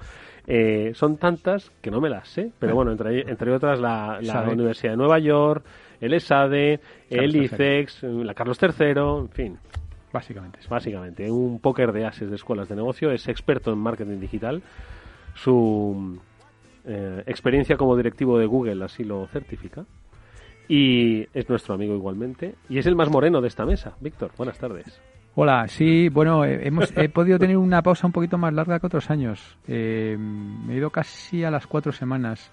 [0.47, 4.19] Eh, son tantas que no me las sé, pero bueno, entre, entre otras la,
[4.51, 5.63] Universidad de Nueva York,
[6.01, 6.81] el ESADE,
[7.11, 9.59] el ICEX, la Carlos III, en fin.
[10.13, 10.59] Básicamente.
[10.69, 14.63] Básicamente, un póker de ases de escuelas de negocio, es experto en marketing digital.
[15.35, 16.19] Su
[16.85, 19.85] eh, experiencia como directivo de Google así lo certifica.
[20.69, 22.55] Y es nuestro amigo igualmente.
[22.69, 23.95] Y es el más moreno de esta mesa.
[24.01, 25.01] Víctor, buenas tardes.
[25.35, 28.87] Hola, sí, bueno, eh, hemos, he podido tener una pausa un poquito más larga que
[28.87, 29.57] otros años.
[29.69, 32.51] Eh, me he ido casi a las cuatro semanas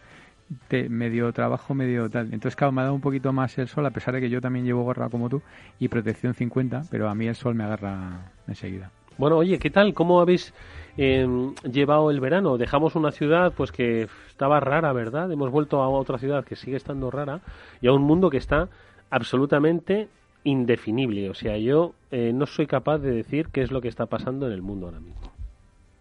[0.90, 2.26] medio trabajo, medio tal.
[2.26, 4.42] Entonces, claro, me ha dado un poquito más el sol, a pesar de que yo
[4.42, 5.42] también llevo gorra como tú
[5.80, 8.92] y protección 50, pero a mí el sol me agarra enseguida.
[9.18, 9.94] Bueno, oye, ¿qué tal?
[9.94, 10.54] ¿Cómo habéis
[10.98, 12.58] em, llevado el verano?
[12.58, 15.32] Dejamos una ciudad pues que estaba rara, ¿verdad?
[15.32, 17.40] Hemos vuelto a otra ciudad que sigue estando rara
[17.82, 18.68] y a un mundo que está
[19.10, 20.10] absolutamente
[20.44, 21.30] indefinible.
[21.30, 24.48] O sea, yo eh, no soy capaz de decir qué es lo que está pasando
[24.48, 25.32] en el mundo ahora mismo.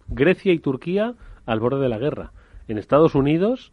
[0.08, 1.14] Grecia y Turquía
[1.46, 2.32] al borde de la guerra.
[2.66, 3.72] En Estados Unidos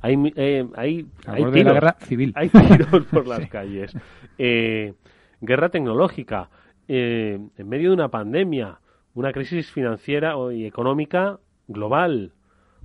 [0.00, 2.32] hay, eh, hay, hay tiros, la guerra civil.
[2.36, 3.96] Hay tiros por las calles.
[4.38, 4.94] Eh,
[5.40, 6.50] guerra tecnológica.
[6.86, 8.80] Eh, en medio de una pandemia.
[9.14, 12.32] Una crisis financiera y económica global.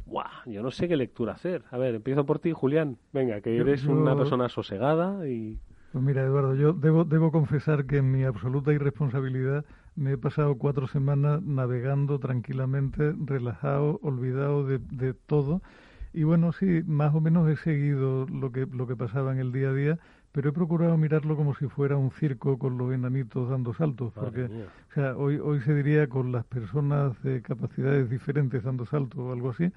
[0.06, 1.64] Buah, yo no sé qué lectura hacer.
[1.70, 2.98] A ver, empiezo por ti, Julián.
[3.12, 5.60] Venga, que eres una persona sosegada y...
[5.92, 9.64] Pues mira, Eduardo, yo debo, debo confesar que en mi absoluta irresponsabilidad
[9.96, 15.62] me he pasado cuatro semanas navegando tranquilamente, relajado, olvidado de, de todo
[16.14, 19.52] y bueno, sí, más o menos he seguido lo que, lo que pasaba en el
[19.52, 20.00] día a día,
[20.32, 24.46] pero he procurado mirarlo como si fuera un circo con los enanitos dando saltos, porque
[24.46, 29.32] o sea, hoy, hoy se diría con las personas de capacidades diferentes dando saltos o
[29.32, 29.72] algo así,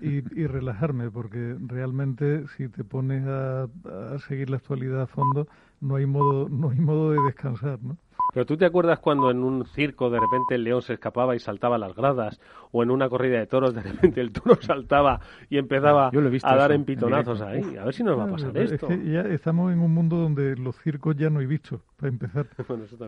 [0.00, 5.48] y, y relajarme, porque realmente si te pones a, a seguir la actualidad a fondo,
[5.80, 7.98] no hay modo, no hay modo de descansar, ¿no?
[8.36, 11.38] Pero tú te acuerdas cuando en un circo de repente el león se escapaba y
[11.38, 12.38] saltaba las gradas,
[12.70, 16.72] o en una corrida de toros de repente el toro saltaba y empezaba a dar
[16.72, 17.78] empitonazos ahí.
[17.78, 18.88] A ver si nos va a pasar esto.
[19.06, 22.46] ya estamos en un mundo donde los circos ya no hay bichos, para empezar.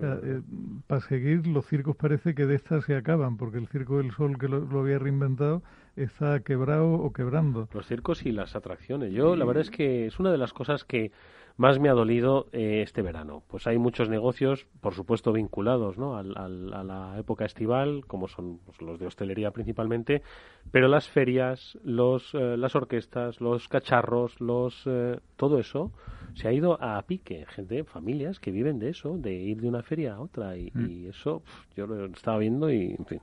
[0.00, 0.40] Eh,
[0.86, 4.38] para seguir, los circos parece que de estas se acaban, porque el Circo del Sol
[4.38, 5.62] que lo, había reinventado
[5.94, 7.68] está quebrado o quebrando.
[7.74, 9.12] Los circos y las atracciones.
[9.12, 11.10] Yo, la verdad es que es una de las cosas que
[11.58, 13.42] más me ha dolido eh, este verano.
[13.48, 16.16] Pues hay muchos negocios, por supuesto, vinculados ¿no?
[16.16, 20.22] al, a la época estival, como son pues, los de hostelería principalmente,
[20.70, 25.90] pero las ferias, los, eh, las orquestas, los cacharros, los eh, todo eso
[26.34, 27.44] se ha ido a pique.
[27.48, 30.56] Gente, familias que viven de eso, de ir de una feria a otra.
[30.56, 31.08] Y, mm.
[31.10, 31.42] eso
[31.76, 33.20] yo lo estaba viendo y, en fin,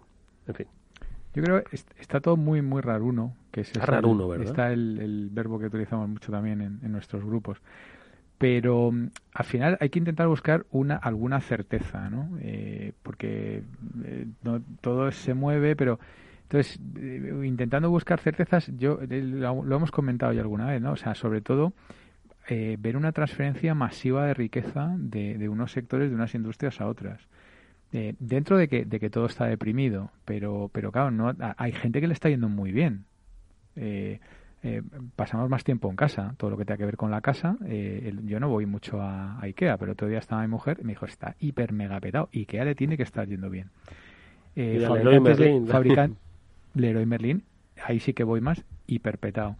[0.48, 0.68] en fin.
[1.34, 3.34] Yo creo que está todo muy, muy raruno.
[3.52, 4.48] Que es raruno, ¿verdad?
[4.48, 7.62] Está el, el, verbo que utilizamos mucho también en, en nuestros grupos
[8.38, 12.38] pero mm, al final hay que intentar buscar una alguna certeza, ¿no?
[12.42, 13.64] Eh, porque
[14.06, 16.00] eh, no, todo se mueve, pero
[16.44, 20.94] entonces eh, intentando buscar certezas, yo lo, hemos comentado ya alguna vez, ¿no?
[20.94, 21.74] O sea, sobre todo
[22.48, 27.28] ver una transferencia masiva de riqueza de, de, unos sectores, de unas industrias a otras.
[27.92, 32.08] dentro de que, de que todo está deprimido, pero, pero claro, no, hay gente que
[32.08, 33.06] le está yendo muy bien.
[33.76, 34.20] Eh,
[34.68, 34.82] eh,
[35.16, 37.56] pasamos más tiempo en casa, todo lo que tenga que ver con la casa.
[37.68, 40.94] Eh, yo no voy mucho a, Ikea, pero otro día estaba mi mujer y me
[40.94, 42.30] dijo, está hiper mega petado.
[42.34, 43.70] Ikea le tiene que estar yendo bien.
[44.56, 44.84] Eh,
[45.68, 46.18] fabricantes,
[46.74, 47.44] Leroy Merlin,
[47.86, 49.56] ahí sí que voy más hiper petado.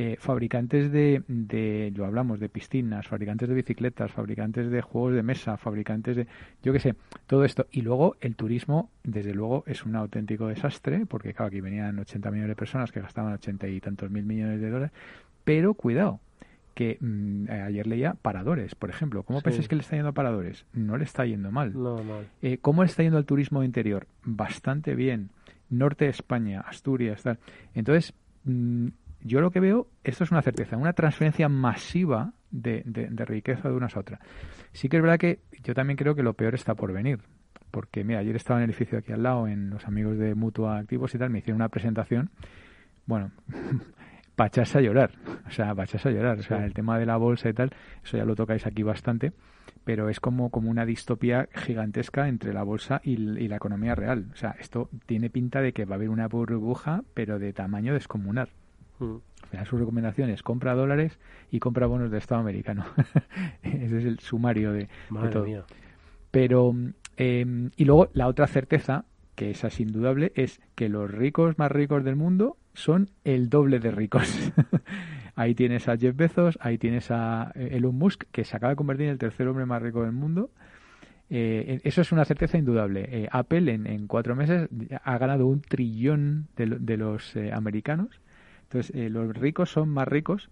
[0.00, 5.24] Eh, fabricantes de, de, lo hablamos, de piscinas, fabricantes de bicicletas, fabricantes de juegos de
[5.24, 6.28] mesa, fabricantes de,
[6.62, 6.94] yo qué sé,
[7.26, 7.66] todo esto.
[7.72, 12.30] Y luego el turismo, desde luego, es un auténtico desastre, porque claro, aquí venían 80
[12.30, 14.92] millones de personas que gastaban 80 y tantos mil millones de dólares,
[15.42, 16.20] pero cuidado,
[16.74, 19.24] que mm, ayer leía paradores, por ejemplo.
[19.24, 20.64] ¿Cómo pensáis que le está yendo a paradores?
[20.74, 21.72] No le está yendo mal.
[21.72, 22.28] No, mal.
[22.40, 24.06] Eh, ¿Cómo le está yendo al turismo interior?
[24.22, 25.30] Bastante bien.
[25.70, 27.40] Norte de España, Asturias, tal.
[27.74, 33.24] Entonces, mm, yo lo que veo, esto es una certeza, una transferencia masiva de, de,
[33.24, 34.20] riqueza de unas a otras.
[34.72, 37.20] Sí que es verdad que yo también creo que lo peor está por venir.
[37.70, 40.78] Porque, mira, ayer estaba en el edificio aquí al lado, en los amigos de Mutua
[40.78, 42.30] Activos y tal, me hicieron una presentación.
[43.04, 43.32] Bueno,
[44.36, 45.10] para a llorar.
[45.46, 46.38] O sea, para a llorar.
[46.38, 47.70] O sea, el tema de la bolsa y tal,
[48.02, 49.32] eso ya lo tocáis aquí bastante.
[49.84, 54.28] Pero es como, como una distopía gigantesca entre la bolsa y, y la economía real.
[54.32, 57.92] O sea, esto tiene pinta de que va a haber una burbuja, pero de tamaño
[57.92, 58.48] descomunal.
[58.98, 59.16] Mm.
[59.64, 61.18] Su recomendación es compra dólares
[61.50, 62.84] y compra bonos de Estado americano.
[63.62, 64.88] Ese es el sumario de,
[65.32, 65.46] todo.
[66.30, 66.74] Pero,
[67.16, 71.72] em, y luego la otra certeza, que esa es indudable, es que los ricos más
[71.72, 74.52] ricos del mundo son el doble de ricos.
[75.34, 78.76] ahí tienes a Jeff Bezos, ahí tienes a eh, Elon Musk, que se acaba de
[78.76, 80.50] convertir en el tercer hombre más rico del mundo.
[81.30, 83.06] Eh, eso es una certeza indudable.
[83.10, 84.68] Eh, Apple en, cuatro meses
[85.02, 88.20] ha ganado un trillón de, de los americanos
[88.68, 90.50] entonces, eh, los ricos son más ricos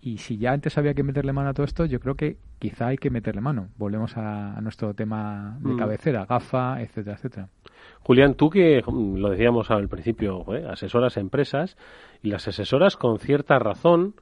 [0.00, 2.88] y si ya antes había que meterle mano a todo esto, yo creo que quizá
[2.88, 3.68] hay que meterle mano.
[3.76, 5.76] Volvemos a, nuestro tema de mm.
[5.76, 7.48] cabecera, GAFA, etcétera, etcétera.
[8.00, 10.66] Julián, tú que mm, lo decíamos al principio, ¿eh?
[10.66, 11.76] asesoras empresas
[12.22, 14.14] y las asesoras con cierta razón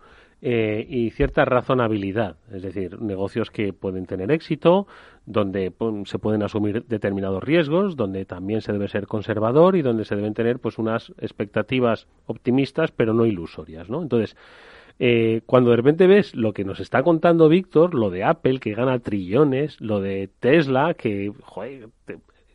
[0.42, 4.87] eh, y cierta razonabilidad, es decir, negocios que pueden tener éxito,
[5.27, 5.73] donde
[6.05, 10.35] se pueden asumir determinados riesgos, donde también se debe ser conservador y donde se deben
[10.35, 14.03] tener pues unas expectativas optimistas pero no ilusorias, ¿no?
[14.03, 14.37] Entonces,
[14.99, 18.75] eh, cuando de repente ves lo que nos está contando Víctor, lo de Apple que
[18.75, 21.89] gana trillones, lo de Tesla que, joder,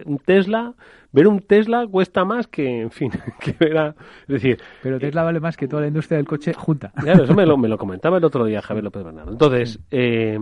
[0.06, 0.74] un Tesla,
[1.12, 4.60] ver un Tesla cuesta más que, en fin, que ver a, es decir...
[4.82, 6.92] Pero Tesla vale más que toda la industria del coche junta.
[6.96, 9.32] Claro, eso me lo, me lo comentaba el otro día Javier López Bernardo.
[9.32, 10.40] Entonces, eh,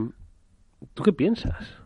[0.94, 1.80] ¿tú qué piensas?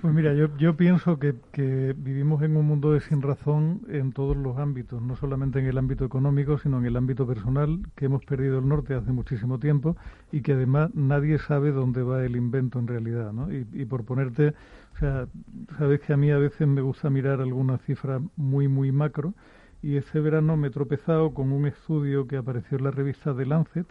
[0.00, 4.12] Pues mira, yo, yo pienso que, que, vivimos en un mundo de sin razón en
[4.12, 8.06] todos los ámbitos, no solamente en el ámbito económico, sino en el ámbito personal, que
[8.06, 9.96] hemos perdido el norte hace muchísimo tiempo
[10.30, 13.52] y que además nadie sabe dónde va el invento en realidad, ¿no?
[13.52, 14.54] Y, y por ponerte,
[14.94, 15.26] o sea,
[15.78, 19.34] sabes que a mí a veces me gusta mirar alguna cifra muy, muy macro
[19.82, 23.46] y ese verano me he tropezado con un estudio que apareció en la revista The
[23.46, 23.86] Lancet,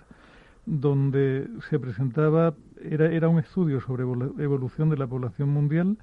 [0.65, 5.97] donde se presentaba, era, era un estudio sobre evolución de la población mundial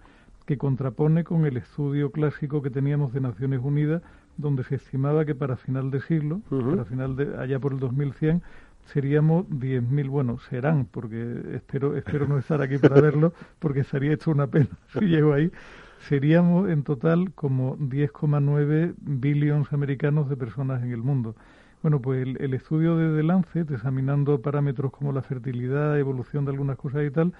[0.47, 4.03] que contrapone con el estudio clásico que teníamos de Naciones Unidas,
[4.39, 8.43] donde se estimaba que para final de siglo, para final de allá por el 2100,
[8.87, 14.31] seríamos 10.000, bueno, serán, porque espero, espero no estar aquí para verlo, porque estaría hecho
[14.31, 15.53] una pena si llego ahí,
[16.09, 21.35] seríamos en total como 10,9 billones americanos de personas en el mundo.
[21.81, 26.77] Bueno, pues el, estudio de The Lancet, examinando parámetros como la fertilidad, evolución de algunas
[26.77, 27.33] cosas y tal,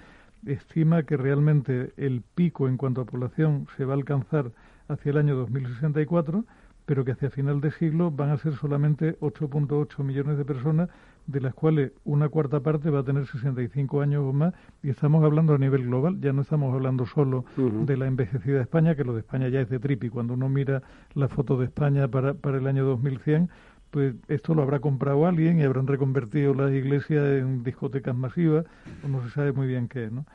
[0.45, 4.51] estima que realmente el pico en cuanto a población se va a alcanzar
[4.87, 6.45] hacia el año 2064,
[6.85, 10.89] pero que hacia final de siglo van a ser solamente 8.8 millones de personas,
[11.27, 15.23] de las cuales una cuarta parte va a tener 65 años o más, y estamos
[15.23, 19.13] hablando a nivel global, ya no estamos hablando solo de la envejecida España, que lo
[19.13, 20.81] de España ya es de tripi, cuando uno mira
[21.13, 23.49] la foto de España para, para el año 2100,
[23.91, 28.65] pues esto lo habrá comprado alguien y habrán reconvertido las iglesias en discotecas masivas,
[29.03, 30.25] o no se sabe muy bien qué, ¿no?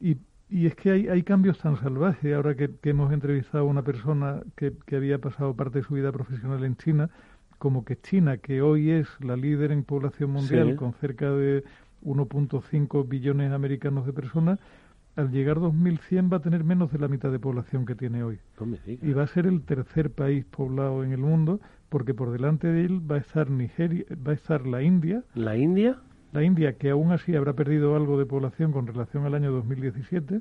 [0.00, 0.18] Y,
[0.48, 4.42] y es que hay, hay cambios tan salvajes, ahora que, hemos entrevistado a una persona
[4.56, 7.10] que, que había pasado parte de su vida profesional en China,
[7.58, 11.64] como que China, que hoy es la líder en población mundial con cerca de
[12.04, 14.58] 1.5 billones americanos de personas,
[15.16, 18.38] al llegar 2100 va a tener menos de la mitad de población que tiene hoy.
[18.86, 21.60] y va a ser el tercer país poblado en el mundo
[21.94, 25.22] porque por delante de él va a estar Nigeria, va a estar la India.
[25.34, 25.98] ¿La India?
[26.32, 30.40] La India, que aún así habrá perdido algo de población con relación al año 2017,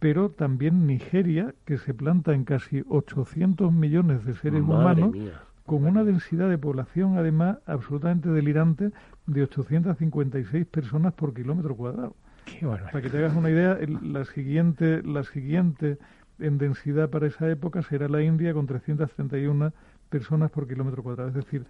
[0.00, 5.14] pero también Nigeria, que se planta en casi 800 millones de seres humanos,
[5.64, 8.90] con una densidad de población además absolutamente delirante
[9.28, 12.16] de 856 personas por kilómetro cuadrado.
[12.90, 15.98] Para que te hagas una idea, la siguiente, la siguiente
[16.40, 19.72] en densidad para esa época será la India con 331
[20.14, 21.30] personas por kilómetro cuadrado.
[21.30, 21.66] Es decir,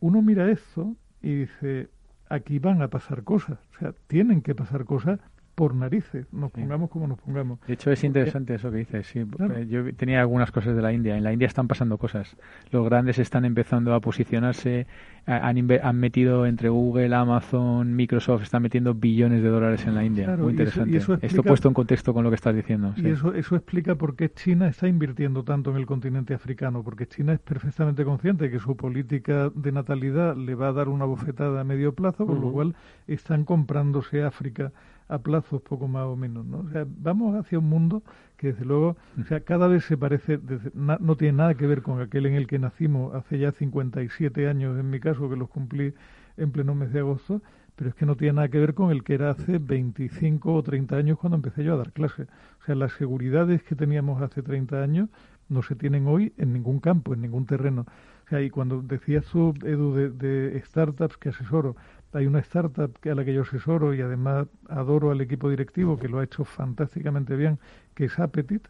[0.00, 1.90] uno mira esto y dice,
[2.30, 5.20] aquí van a pasar cosas, o sea, tienen que pasar cosas
[5.54, 7.60] por narices, nos pongamos como nos pongamos.
[7.66, 9.06] De hecho, es interesante eso que dices.
[9.06, 9.24] Sí.
[9.68, 11.16] Yo tenía algunas cosas de la India.
[11.16, 12.36] En la India están pasando cosas.
[12.70, 14.86] Los grandes están empezando a posicionarse.
[15.26, 20.36] Han, han metido entre Google, Amazon, Microsoft, están metiendo billones de dólares en la India.
[20.36, 20.98] Muy interesante.
[21.22, 22.92] Esto puesto en contexto con lo que estás diciendo.
[22.96, 26.82] Y eso, eso explica por qué China está invirtiendo tanto en el continente africano.
[26.82, 31.04] Porque China es perfectamente consciente que su política de natalidad le va a dar una
[31.04, 32.74] bofetada a medio plazo, con lo cual
[33.06, 34.72] están comprándose África
[35.08, 36.60] a plazos poco más o menos, ¿no?
[36.60, 38.02] O sea, vamos hacia un mundo
[38.36, 40.40] que desde luego, o sea, cada vez se parece,
[40.74, 44.78] no tiene nada que ver con aquel en el que nacimos hace ya 57 años,
[44.78, 45.94] en mi caso, que los cumplí
[46.36, 47.42] en pleno mes de agosto,
[47.76, 50.62] pero es que no tiene nada que ver con el que era hace 25 o
[50.62, 52.28] 30 años cuando empecé yo a dar clases.
[52.60, 55.08] O sea, las seguridades que teníamos hace 30 años
[55.48, 57.86] no se tienen hoy en ningún campo, en ningún terreno.
[58.26, 61.76] O sea, y cuando decías tú, Edu, de, de startups que asesoro,
[62.14, 66.08] hay una startup a la que yo asesoro y además adoro al equipo directivo que
[66.08, 67.58] lo ha hecho fantásticamente bien,
[67.94, 68.66] que es Appetit,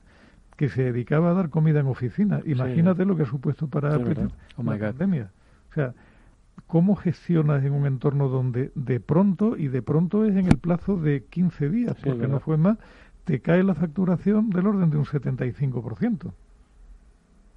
[0.56, 2.40] que se dedicaba a dar comida en oficina.
[2.44, 5.30] Imagínate lo que ha supuesto para Appetit oh la pandemia.
[5.70, 5.94] O sea,
[6.66, 10.96] ¿cómo gestionas en un entorno donde de pronto, y de pronto es en el plazo
[10.96, 12.78] de 15 días, porque no fue más,
[13.24, 16.32] te cae la facturación del orden de un 75%?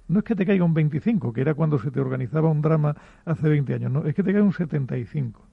[0.08, 2.96] No es que te caiga un 25, que era cuando se te organizaba un drama
[3.26, 5.47] hace 20 años, no, es que te cae un 75.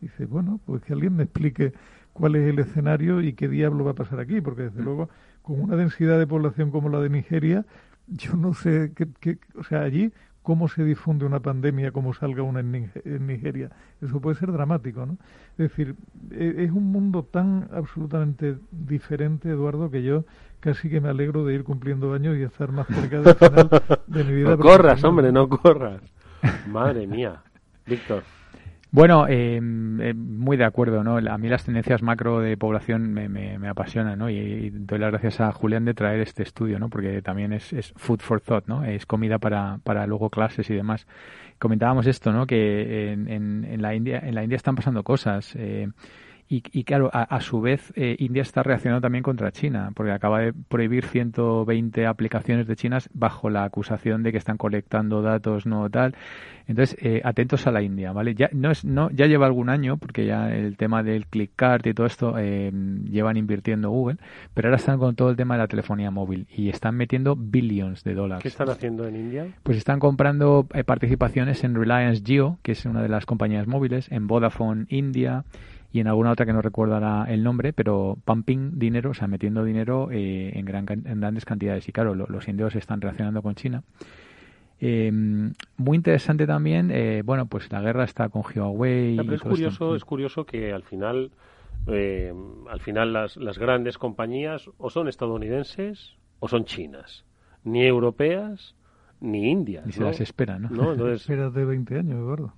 [0.00, 1.72] Dice, bueno, pues que alguien me explique
[2.12, 5.08] cuál es el escenario y qué diablo va a pasar aquí, porque desde luego,
[5.42, 7.64] con una densidad de población como la de Nigeria,
[8.06, 10.12] yo no sé, qué, o sea, allí,
[10.46, 12.92] cómo se difunde una pandemia como salga una en,
[13.26, 13.70] Nigeria.
[14.00, 15.18] Eso puede ser dramático, ¿no?
[15.58, 15.96] Es decir,
[16.30, 20.24] e, es un mundo tan absolutamente diferente, Eduardo, que yo
[20.60, 23.70] casi que me alegro de ir cumpliendo años y estar más cerca del final
[24.06, 24.50] de mi vida.
[24.56, 26.00] No corras, hombre, no corras.
[26.68, 27.42] Madre mía.
[27.84, 28.22] Víctor.
[28.96, 31.18] Bueno, eh, eh, muy de acuerdo, ¿no?
[31.18, 34.30] A mí las tendencias macro de población me, me, apasionan, ¿no?
[34.30, 36.88] Y, doy las gracias a Julián de traer este estudio, ¿no?
[36.88, 38.84] Porque también es, es food for thought, ¿no?
[38.84, 41.06] Es comida para, para luego clases y demás.
[41.58, 42.46] Comentábamos esto, ¿no?
[42.46, 45.54] Que en, en, la India en la India están pasando cosas.
[45.56, 45.88] Eh,
[46.48, 50.40] y, y, claro, a, su vez, eh, India está reaccionando también contra China, porque acaba
[50.40, 55.90] de prohibir 120 aplicaciones de chinas bajo la acusación de que están colectando datos no
[55.90, 56.14] tal.
[56.68, 58.36] Entonces, eh, atentos a la India, ¿vale?
[58.36, 61.84] Ya no es, no, ya lleva algún año, porque ya el tema del click card
[61.84, 62.70] y todo esto eh,
[63.10, 64.18] llevan invirtiendo Google,
[64.54, 68.04] pero ahora están con todo el tema de la telefonía móvil y están metiendo billions
[68.04, 68.42] de dólares.
[68.42, 69.46] ¿Qué están haciendo en India?
[69.64, 74.28] Pues están comprando participaciones en Reliance Jio, que es una de las compañías móviles, en
[74.28, 75.44] Vodafone India
[75.96, 79.64] y en alguna otra que no recuerda el nombre, pero pumping dinero, o sea, metiendo
[79.64, 81.88] dinero eh, en, gran, en grandes cantidades.
[81.88, 83.82] Y claro, los indios están relacionando con China.
[84.78, 89.18] Eh, muy interesante también, eh, bueno, pues la guerra está con Huawei.
[89.32, 91.30] es curioso, es curioso que al final,
[91.86, 97.24] al final las, las grandes compañías o son estadounidenses o son chinas,
[97.64, 98.74] ni europeas
[99.20, 99.86] ni indias.
[99.86, 100.68] Ni se las espera, ¿no?
[100.68, 100.92] ¿no?
[100.92, 101.26] Entonces...
[101.54, 102.52] de 20 años, Eduardo.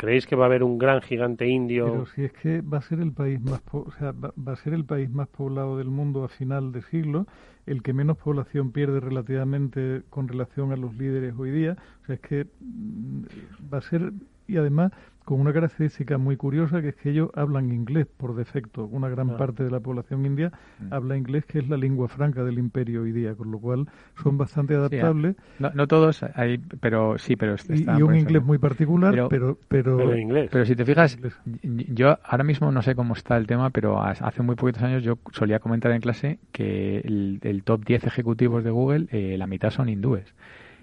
[0.00, 1.84] ¿Creéis que va a haber un gran gigante indio?
[1.84, 4.72] Pero si es que va a ser el país más, o sea, va, a ser
[4.72, 7.26] el país más poblado del mundo a final de siglo,
[7.66, 11.76] el que menos población pierde relativamente con relación a los líderes hoy día.
[12.02, 13.24] O sea, es que mm,
[13.70, 14.14] va a ser
[14.48, 14.92] y además
[15.24, 18.86] con una característica muy curiosa que es que ellos hablan inglés por defecto.
[18.86, 20.92] Una gran parte de la población india mm.
[20.92, 23.86] habla inglés, que es la lengua franca del imperio hoy día, con lo cual
[24.22, 25.36] son bastante adaptables.
[25.58, 30.48] no, todos, hay, pero sí, pero y, y un inglés muy particular, pero pero, pero,
[30.50, 31.18] pero si te fijas,
[31.62, 35.18] yo ahora mismo no sé cómo está el tema, pero hace muy poquitos años yo
[35.32, 39.88] solía comentar en clase que el, top 10 ejecutivos de Google, eh, la mitad son
[39.88, 40.34] hindúes.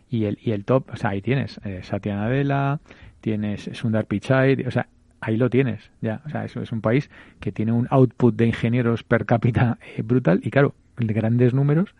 [0.09, 2.79] Y el, y el top, o sea, ahí tienes eh, Satya Nadella,
[3.27, 4.87] tienes Sundar Pichai, o sea,
[5.19, 7.09] ahí lo tienes, ya, o sea, eso es un país
[7.41, 11.93] que tiene un output de ingenieros per cápita eh, brutal y claro, de grandes números,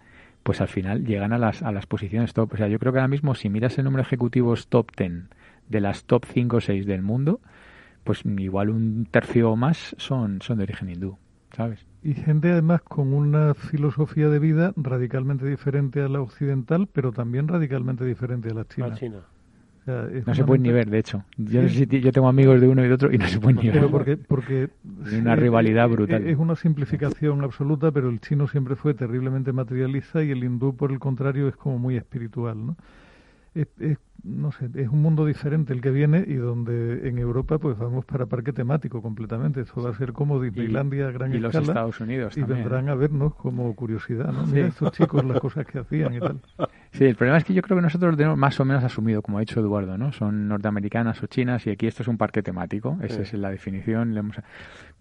[0.44, 2.54] pues al final llegan a las, a las posiciones top.
[2.54, 5.26] O sea, yo creo que ahora mismo si miras el número de ejecutivos top 10
[5.68, 7.42] de las top 5 o 6 del mundo,
[8.06, 11.18] pues igual un tercio o más son, son de origen hindú,
[11.58, 11.86] ¿sabes?
[12.04, 17.50] Y gente además con una filosofía de vida radicalmente diferente a la occidental, pero también
[17.50, 18.88] radicalmente diferente a la china.
[18.88, 19.20] La china
[19.88, 21.24] no se puede ni ver, de hecho.
[21.38, 23.88] Yo, yo tengo amigos de uno y de otro y no se puede ni ver.
[23.88, 24.70] Porque, porque
[25.18, 26.28] una rivalidad brutal.
[26.28, 30.92] Es una simplificación absoluta, pero el chino siempre fue terriblemente materialista y el hindú, por
[30.92, 32.76] el contrario, es como muy espiritual, ¿no?
[33.80, 37.78] Es, no sé, es un mundo diferente el que viene y donde en Europa pues
[37.78, 39.62] vamos para parque temático completamente.
[39.62, 41.60] Eso va a ser como Disneylandia a gran y escala.
[41.60, 44.46] los Estados Unidos Y vendrán a vernos como curiosidad, ¿no?
[44.46, 46.40] Mira estos chicos las cosas que hacían y tal.
[46.92, 49.22] Sí, el problema es que yo creo que nosotros lo tenemos más o menos asumido,
[49.22, 50.14] como ha dicho Eduardo, ¿no?
[50.14, 54.16] Son norteamericanas o chinas y aquí esto es un parque temático, esa es la definición.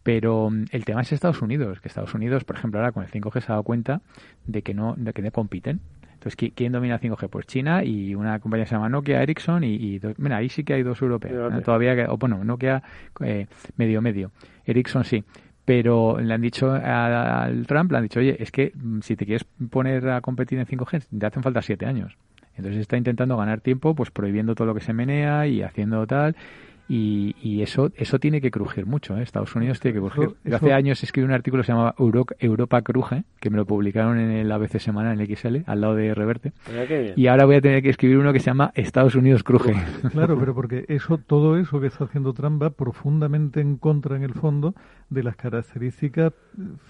[0.03, 3.11] Pero mm, el tema es Estados Unidos, que Estados Unidos, por ejemplo, ahora con el
[3.11, 4.03] 5G se ha dado cuenta
[4.47, 5.81] de que no, de que no compiten.
[6.27, 7.29] Entonces, ¿quién domina el 5G?
[7.29, 10.65] Pues China y una compañía que se llama Nokia, Ericsson y, dos, mira, ahí sí
[10.65, 11.63] que hay dos europeos.
[11.63, 12.83] Todavía, que, o bueno, Nokia
[13.21, 13.47] eh,
[13.77, 14.33] medio medio,
[14.65, 15.25] Ericsson sí
[15.65, 19.27] pero le han dicho al Trump, le han dicho, oye, es que mm, si te
[19.27, 22.17] quieres poner a competir en 5G, te hacen falta siete años.
[22.57, 26.37] Entonces está intentando ganar tiempo, pues prohibiendo todo lo que se menea y haciendo tal.
[26.89, 29.17] Y, y, eso eso tiene que crujir mucho.
[29.17, 29.23] ¿eh?
[29.23, 30.37] Estados Unidos tiene que crujir.
[30.53, 34.31] Hace años escribí un artículo que se llamaba Europa Cruje, que me lo publicaron en
[34.31, 36.53] el ABC Semana, en el XL, al lado de Reverte.
[37.17, 39.75] Y ahora voy a tener que escribir uno que se llama Estados Unidos Cruje.
[40.13, 44.23] Claro, pero porque eso todo eso que está haciendo Trump va profundamente en contra, en
[44.23, 44.75] el fondo,
[45.11, 46.33] de las características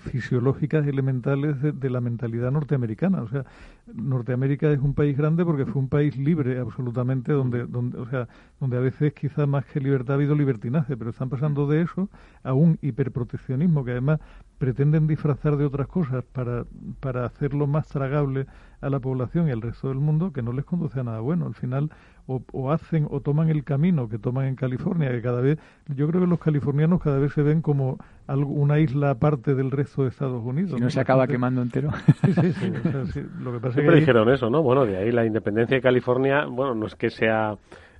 [0.04, 3.22] fisiológicas elementales de, la mentalidad norteamericana.
[3.22, 3.44] O sea,
[3.92, 8.28] Norteamérica es un país grande porque fue un país libre absolutamente, donde, donde, o sea,
[8.60, 12.08] donde a veces quizás más que libertad ha habido libertinaje, pero están pasando de eso
[12.42, 14.20] a un hiperproteccionismo que además
[14.58, 16.64] pretenden disfrazar de otras cosas para,
[17.00, 18.46] para hacerlo más tragable
[18.80, 21.46] a la población y al resto del mundo que no les conduce a nada bueno.
[21.46, 21.90] Al final
[22.26, 25.58] o, hacen o toman el camino que toman en California, que cada vez,
[25.94, 29.70] yo creo que los californianos cada vez se ven como algo, una isla aparte del
[29.70, 30.72] resto de Estados Unidos.
[30.74, 31.90] Si no, se acaba quemando entero.
[32.26, 32.72] Sí, sí,
[33.12, 33.22] sí.
[33.40, 34.62] lo que pasa Siempre que dijeron eso, ¿no?
[34.62, 37.56] Bueno, de ahí la independencia de California, bueno, no es que sea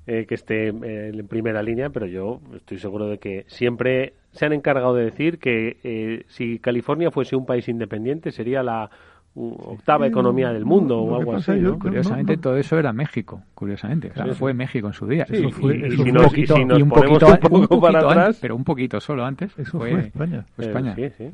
[0.09, 4.47] eh, que esté eh, en primera línea, pero yo estoy seguro de que siempre se
[4.47, 8.89] han encargado de decir que eh, si California fuese un país independiente sería la
[9.35, 11.53] octava economía del mundo o algo así.
[11.79, 14.11] Curiosamente, todo eso era México, curiosamente.
[14.35, 15.27] fue México en su día.
[15.29, 16.33] eso fue, y, si nos,
[16.81, 19.59] un poquito, un poco para atrás, pero un poquito solo antes.
[19.59, 20.47] Eso fue, España.
[20.55, 20.95] Fue España.
[20.95, 21.31] sí, sí.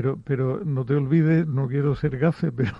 [0.00, 2.70] Pero, pero no te olvides, no quiero ser gafe, pero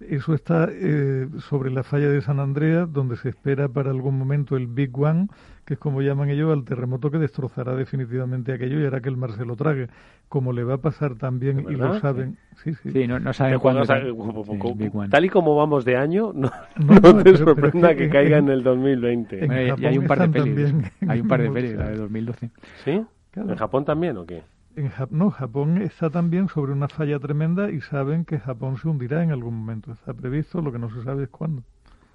[0.00, 4.56] eso está eh, sobre la falla de San Andreas, donde se espera para algún momento
[4.56, 5.26] el Big One,
[5.66, 9.18] que es como llaman ellos al terremoto que destrozará definitivamente aquello y hará que el
[9.18, 9.88] mar se lo trague.
[10.30, 12.38] Como le va a pasar también, y lo saben.
[12.64, 12.90] Sí, sí.
[12.90, 13.84] sí no, saben cuándo.
[13.84, 19.46] Tal y como vamos de año, no, no, te sorprenda que, caiga en, el 2020.
[19.78, 20.74] y hay un par de pelis.
[21.06, 22.50] Hay un par de pelis, la de 2012.
[22.82, 23.02] ¿Sí?
[23.36, 24.42] ¿En Japón también o qué?
[24.74, 29.22] En no, Japón está también sobre una falla tremenda y saben que Japón se hundirá
[29.22, 29.92] en algún momento.
[29.92, 31.62] Está previsto, lo que no se sabe es cuándo.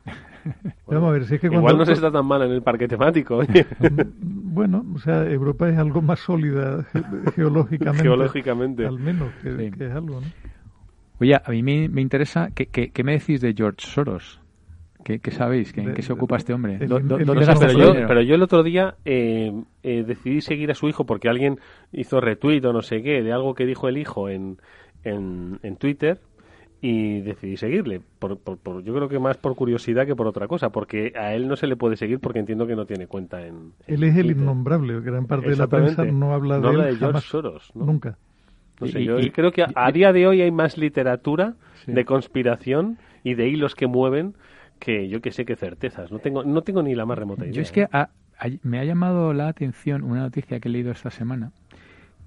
[0.87, 2.87] Vamos a ver, si es que Igual no se está tan mal en el parque
[2.87, 3.41] temático.
[4.19, 6.85] bueno, o sea, Europa es algo más sólida
[7.35, 8.03] geológicamente.
[8.03, 8.85] geológicamente.
[8.85, 10.27] Al menos que, es algo, ¿no?
[11.19, 14.39] Oye, a mí me, interesa, ¿qué, qué, me decís de George Soros?
[15.07, 15.73] ¿Qué, sabéis?
[15.77, 16.79] ¿En qué se ocupa este hombre?
[16.85, 21.05] ¿Dónde pero, yo, pero yo el otro día eh, eh, decidí seguir a su hijo
[21.05, 21.59] porque alguien
[21.93, 24.57] hizo retweet o no sé qué de algo que dijo el hijo en,
[25.05, 26.19] en, en Twitter
[26.81, 28.01] y decidí seguirle.
[28.19, 31.47] Por, por, yo creo que más por curiosidad que por otra cosa, porque a él
[31.47, 33.71] no se le puede seguir porque entiendo que no tiene cuenta en.
[33.87, 37.71] Él es el innombrable, gran parte de la prensa no habla de, él George Soros.
[37.73, 38.17] Nunca.
[38.81, 41.55] No sé, yo creo que a, día de hoy hay más literatura
[41.87, 44.35] de conspiración y de hilos que mueven
[44.77, 46.11] que yo que sé qué certezas.
[46.11, 47.53] No tengo, no tengo ni la más remota idea.
[47.53, 48.59] Yo es que ¿eh?
[48.63, 51.51] me ha llamado la atención una noticia que he leído esta semana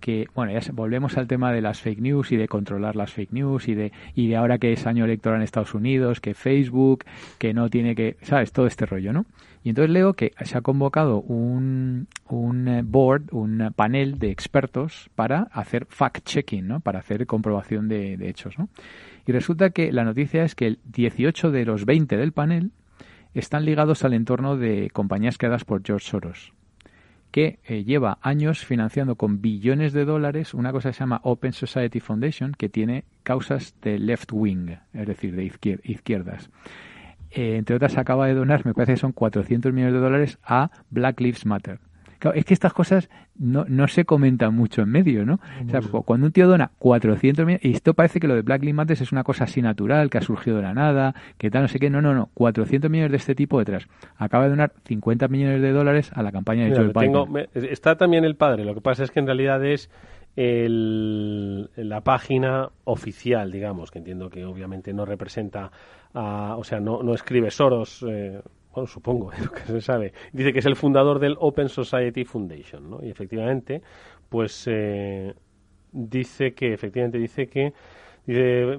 [0.01, 3.33] que, bueno, ya volvemos al tema de las fake news y de controlar las fake
[3.33, 7.05] news y de, y de ahora que es año electoral en Estados Unidos, que Facebook,
[7.39, 8.53] que no tiene que, ¿sabes?
[8.53, 9.27] Todo este rollo, ¿no?
[9.63, 15.11] Y entonces leo que se ha convocado un, un eh, board, un panel de expertos
[15.15, 16.81] para hacer fact-checking, ¿no?
[16.81, 18.71] Para hacer comprobación de, de hechos, ¿no?
[19.27, 22.71] Y resulta que la noticia es que el 18 de los 20 del panel
[23.35, 26.53] están ligados al entorno de compañías creadas por George Soros
[27.31, 31.53] que eh, lleva años financiando con billones de dólares una cosa que se llama Open
[31.53, 35.45] Society Foundation, que tiene causas de left wing, es decir, de
[35.85, 36.51] izquierdas.
[37.31, 40.71] Eh, entre otras, acaba de donar, me parece que son 400 millones de dólares a
[40.91, 41.79] Black Lives Matter
[42.35, 45.41] es que estas cosas no, no se comentan mucho en medio, ¿no?
[45.67, 48.63] O sea, cuando un tío dona 400 millones, y esto parece que lo de Black
[48.63, 51.63] Lives Matter es una cosa así natural, que ha surgido de la nada, que tal,
[51.63, 53.89] no sé qué, no, no, no, 400 millones de este tipo detrás.
[54.17, 57.49] Acaba de donar 50 millones de dólares a la campaña de Joe Biden.
[57.55, 59.91] está también el padre, lo que pasa es que en realidad es
[60.37, 65.71] el, la página oficial, digamos, que entiendo que obviamente no representa,
[66.15, 68.41] a, o sea, no, no escribe Soros, eh,
[68.75, 73.05] bueno, supongo, que se sabe, dice que es el fundador del Open Society Foundation, ¿no?
[73.05, 73.83] Y efectivamente,
[74.29, 75.35] pues eh,
[75.93, 77.73] dice que, efectivamente dice que,
[78.27, 78.79] dice,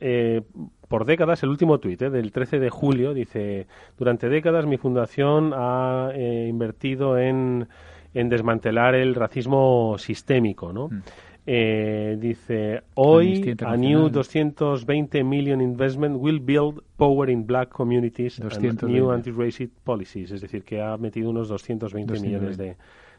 [0.00, 0.42] eh,
[0.88, 3.66] por décadas, el último tuit eh, del 13 de julio, dice,
[3.98, 7.68] durante décadas mi fundación ha invertido en,
[8.14, 10.88] en desmantelar el racismo sistémico, ¿no?
[10.88, 11.02] Mm.
[11.44, 18.82] Eh, dice, hoy a new 220 million investment will build power in black communities and
[18.84, 20.30] new anti-racist policies.
[20.30, 22.76] Es decir, que ha metido unos 220, millones de,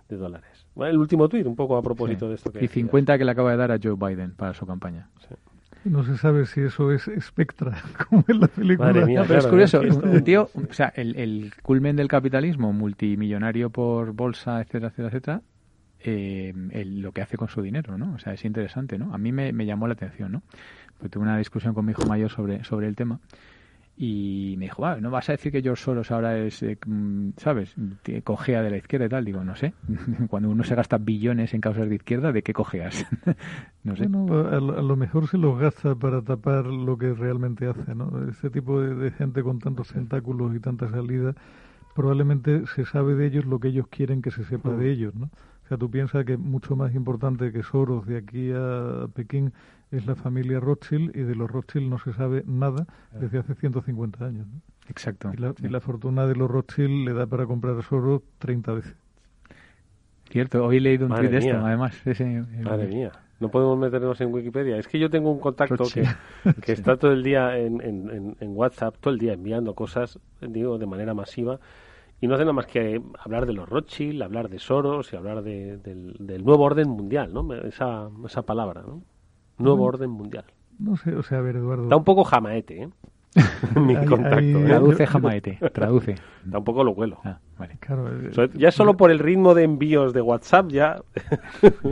[0.10, 0.66] dólares.
[0.78, 2.52] el último tuit, un poco a propósito de esto.
[2.52, 5.10] Que y 50 que le acaba de dar a Joe Biden para su campaña.
[5.84, 7.76] No se sabe si eso es Spectra,
[8.10, 8.94] como en la película.
[8.94, 14.62] pero es curioso, un tío, o sea, el, el culmen del capitalismo, multimillonario por bolsa,
[14.62, 15.42] etcétera, etcétera, etcétera,
[16.04, 16.54] eh,
[16.86, 18.14] lo que hace con su dinero, ¿no?
[18.16, 19.14] O sea, es interesante, ¿no?
[19.14, 20.44] A mí me, llamó la atención, ¿no?
[21.00, 23.20] Pues tuve una discusión con mi hijo mayor sobre, sobre el tema
[23.96, 27.30] y me dijo, ah, ¿no vas a decir que George Soros ahora es, eh, mm,
[27.38, 27.76] ¿sabes?
[28.24, 29.26] Cogea de la izquierda y tal.
[29.26, 29.74] Digo, no sé.
[30.30, 33.06] Cuando uno se gasta billones en causas de izquierda, ¿de qué cojeas?
[33.84, 34.08] no sé.
[34.08, 38.28] Bueno, a, lo mejor se los gasta para tapar lo que realmente hace, ¿no?
[38.30, 41.36] Ese tipo de, de gente con tantos tentáculos y tanta salida,
[41.94, 45.30] probablemente se sabe de ellos lo que ellos quieren que se sepa de ellos, ¿no?
[45.64, 49.54] O sea, tú piensas que mucho más importante que Soros de aquí a Pekín
[49.92, 54.26] es la familia Rothschild y de los Rothschild no se sabe nada desde hace 150
[54.26, 54.48] años.
[54.48, 54.62] ¿no?
[54.90, 55.32] Exacto.
[55.34, 58.96] Y la, fortuna de los Rothschild le da para comprar a Soros 30 veces.
[60.30, 62.02] Cierto, hoy he leído un tweet de esto, además.
[62.64, 63.12] Madre mía.
[63.40, 64.78] No podemos meternos en Wikipedia.
[64.78, 66.08] Es que yo tengo un contacto que,
[66.62, 70.78] que, está todo el día en, en, en, WhatsApp, todo el día enviando cosas, digo,
[70.78, 71.60] de manera masiva
[72.24, 75.44] y no hace nada más que hablar de los Rothschild, hablar de Soros y hablar
[75.44, 77.54] de, del, nuevo orden mundial, ¿no?
[77.54, 79.04] Esa, esa palabra, ¿no?
[79.58, 80.46] Nuevo orden mundial.
[80.80, 81.84] No sé, o sea, a ver, Eduardo.
[81.84, 82.90] Está un poco jamaete, ¿eh?
[83.76, 84.40] Mi contacto.
[84.40, 84.64] ¿eh?
[84.66, 86.16] Traduce jamaete, traduce.
[86.46, 87.20] Está un poco lo vuelo.
[87.26, 87.76] Ah, vale.
[87.82, 91.02] Claro, eh, ya solo por el ritmo de envíos de WhatsApp ya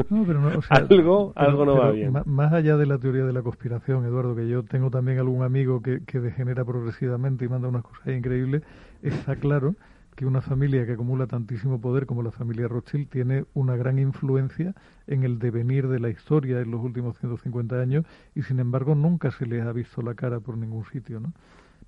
[0.09, 2.13] no, pero no, o sea, algo, algo no va bien.
[2.23, 5.81] Más allá de la teoría de la conspiración, Eduardo, que yo tengo también algún amigo
[5.81, 8.63] que, que degenera progresivamente y manda unas cosas increíbles,
[9.01, 9.75] está claro
[10.15, 14.75] que una familia que acumula tantísimo poder como la familia Rothschild tiene una gran influencia
[15.07, 18.05] en el devenir de la historia en los últimos 150 años
[18.35, 21.33] y sin embargo nunca se les ha visto la cara por ningún sitio, ¿no?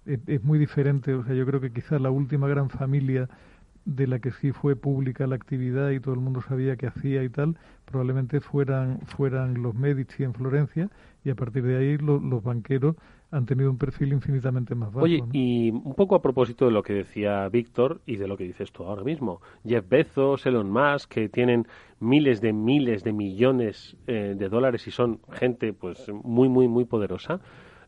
[0.05, 3.29] Es, muy diferente, o sea, yo creo que quizás la última gran familia
[3.85, 7.23] de la que sí fue pública la actividad y todo el mundo sabía qué hacía
[7.23, 10.89] y tal, probablemente fueran, fueran los Medici en Florencia
[11.23, 12.97] y a partir de ahí los banqueros
[13.33, 15.05] han tenido un perfil infinitamente más bajo.
[15.05, 18.43] Oye, y un poco a propósito de lo que decía Víctor y de lo que
[18.43, 21.67] dices tú ahora mismo, Jeff Bezos, Elon Musk, que tienen
[21.99, 26.85] miles de miles de millones eh, de dólares y son gente pues muy muy muy
[26.85, 27.39] poderosa.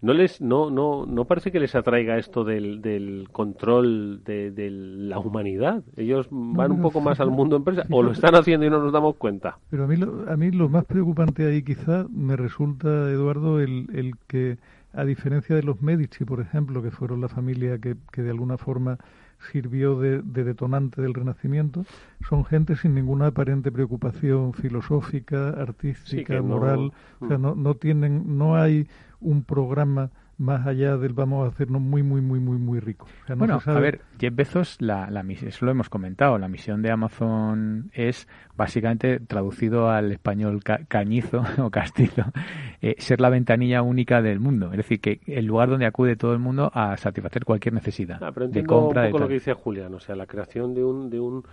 [0.01, 5.19] No les no no no parece que les atraiga esto del, del control de, la
[5.19, 5.83] humanidad.
[5.95, 8.91] Ellos van un poco más al mundo empresa o lo están haciendo y no nos
[8.91, 9.59] damos cuenta.
[9.69, 13.87] Pero a mí lo, a mí lo más preocupante ahí quizá me resulta Eduardo el,
[13.93, 14.57] el que
[14.95, 18.57] a diferencia de los Medici, por ejemplo, que fueron la familia que, que de alguna
[18.57, 18.97] forma
[19.51, 21.85] sirvió de, detonante del Renacimiento,
[22.27, 26.93] son gente sin ninguna aparente preocupación filosófica, artística, moral.
[27.19, 28.87] O sea, no, no tienen, no hay
[29.19, 33.09] un programa más allá del vamos a hacernos muy, muy, muy, muy, muy ricos.
[33.35, 37.89] bueno, a ver, Jeff Bezos, la, la, eso lo hemos comentado, la misión de Amazon
[37.93, 42.23] es básicamente traducido al español cañizo o castizo,
[42.81, 44.71] eh, ser la ventanilla única del mundo.
[44.71, 48.31] Es decir, que el lugar donde acude todo el mundo a satisfacer cualquier necesidad ah,
[48.33, 49.05] pero de compra.
[49.05, 51.43] Un poco lo que dice Julián, o sea, la creación de un, de un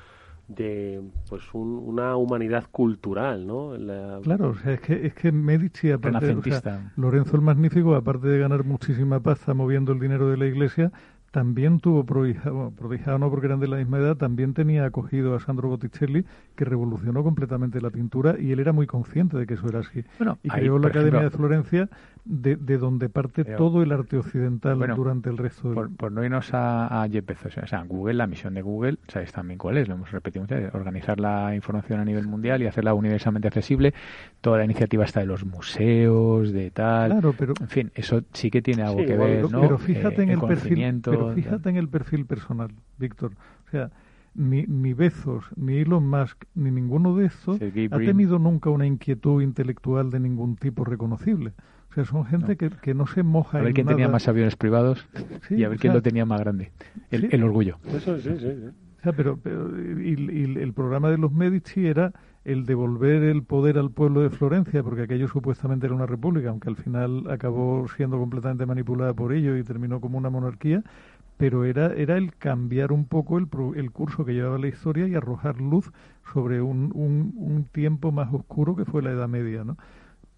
[0.54, 3.72] de pues una humanidad cultural, ¿no?
[4.22, 6.36] Claro, o sea, es que, es que Medici, aparte,
[6.96, 10.92] Lorenzo el Magnífico, aparte de ganar muchísima pasta moviendo el dinero de la Iglesia,
[11.32, 15.40] también tuvo prohijado, prohijado no porque eran de la misma edad, también tenía acogido a
[15.40, 19.66] Sandro Botticelli, que revolucionó completamente la pintura y él era muy consciente de que eso
[19.66, 20.04] era así.
[20.42, 21.88] y creó la Academia de Florencia,
[22.24, 25.74] de, de donde parte todo el arte occidental durante el resto del...
[25.74, 29.32] Por, por no irnos a, a Jeff o sea, Google, la misión de Google, ¿sabes
[29.32, 29.88] también cuál es?
[29.88, 33.92] Lo hemos repetido muchas veces, organizar la información a nivel mundial y hacerla universalmente accesible.
[34.40, 37.10] Toda la iniciativa está de los museos, de tal...
[37.10, 37.54] Claro, pero...
[37.60, 39.60] En fin, eso sí que tiene algo que ver, ¿no?
[39.60, 41.00] Pero fíjate en eh, el, perfil...
[41.02, 43.32] Pero fíjate en el perfil personal, Víctor.
[43.66, 43.90] O sea,
[44.34, 49.42] ni, ni Bezos, ni Elon Musk, ni ninguno de estos ha tenido nunca una inquietud
[49.42, 51.52] intelectual de ningún tipo reconocible.
[51.92, 54.56] O sea, son gente Que, que, no se moja A ver quién tenía más aviones
[54.56, 55.06] privados
[55.50, 56.72] y a ver quién lo tenía más grande.
[57.10, 57.76] El, orgullo.
[57.86, 58.46] Eso sí, sí.
[58.46, 62.12] O sea, pero, y, el programa de los Medici era
[62.44, 66.70] el devolver el poder al pueblo de Florencia, porque aquello supuestamente era una república, aunque
[66.70, 70.82] al final acabó siendo completamente manipulada por ello y terminó como una monarquía,
[71.36, 75.14] pero era, era el cambiar un poco el, el curso que llevaba la historia y
[75.14, 75.92] arrojar luz
[76.32, 79.76] sobre un, un, un tiempo más oscuro que fue la Edad Media, ¿no?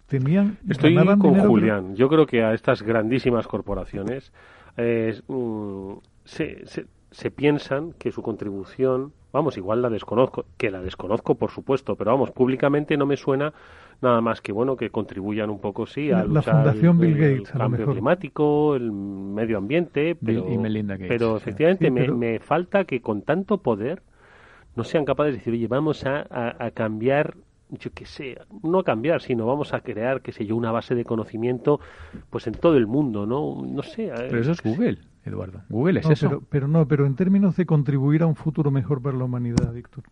[0.07, 1.95] Tenían Estoy con Julián.
[1.95, 4.31] Yo creo que a estas grandísimas corporaciones
[4.77, 5.93] mm,
[6.23, 6.63] se,
[7.11, 12.11] se, piensan que su contribución, vamos, igual la desconozco, que la desconozco por supuesto, pero
[12.11, 13.53] vamos, públicamente no me suena
[14.01, 17.59] nada más que bueno que contribuyan un poco sí a la, Fundación Bill Gates, el
[17.59, 20.45] cambio climático, el medio ambiente, pero,
[21.07, 24.03] pero efectivamente me, me falta que con tanto poder
[24.75, 27.35] no sean capaces de decir, oye, vamos a, a cambiar
[27.69, 31.03] yo qué sé, no cambiar, sino vamos a crear, qué sé yo, una base de
[31.03, 31.79] conocimiento
[32.29, 33.65] pues en todo el mundo, ¿no?
[33.65, 34.11] No sé.
[34.15, 35.61] Pero eso es Google, Eduardo.
[35.69, 36.29] Google es eso.
[36.29, 39.73] Pero, pero no, pero en términos de contribuir a un futuro mejor para la humanidad,
[39.73, 40.03] Víctor.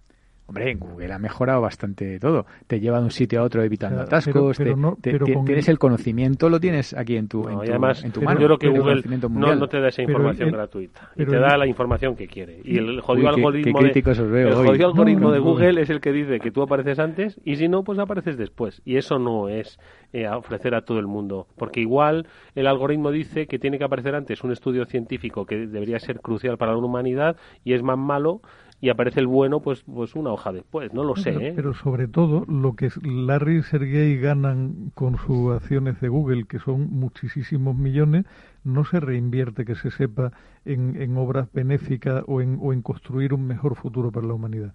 [0.46, 2.46] Hombre, en Google ha mejorado bastante todo.
[2.68, 4.58] Te lleva de un sitio a otro evitando atascos.
[5.02, 8.40] Tienes el conocimiento, lo tienes aquí en tu, en además, mano.
[8.40, 11.12] Yo creo que Google no, te da esa información gratuita.
[11.16, 12.60] y te da la información que quiere.
[12.64, 16.52] Y el jodido algoritmo, de, el jodido algoritmo de Google es el que dice que
[16.52, 18.82] tú apareces antes y si no, pues apareces después.
[18.84, 19.80] Y eso no es
[20.12, 21.48] eh, ofrecer a todo el mundo.
[21.58, 26.00] Porque igual el algoritmo dice que tiene que aparecer antes un estudio científico que debería
[26.00, 28.42] ser crucial para la humanidad y es más malo
[28.84, 31.30] y aparece el bueno pues pues una hoja después, no lo sé.
[31.30, 31.54] ¿eh?
[31.56, 36.60] Pero, sobre todo lo que Larry y Sergey ganan con sus acciones de Google, que
[36.60, 38.26] son muchísimos millones,
[38.66, 40.34] no se reinvierte, que se sepa,
[40.66, 44.74] en, en obras benéficas o en, o en construir un mejor futuro para la humanidad.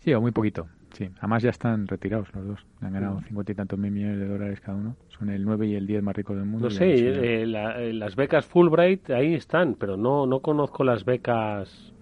[0.00, 0.66] Sí, o muy poquito.
[0.90, 2.66] Sí, además ya están retirados los dos.
[2.80, 4.96] Han ganado cincuenta y tantos mil millones de dólares cada uno.
[5.06, 6.66] Son el 9 y el 10 más ricos del mundo.
[6.66, 11.92] No sé, eh, eh, las becas Fulbright ahí están, pero no, no conozco las becas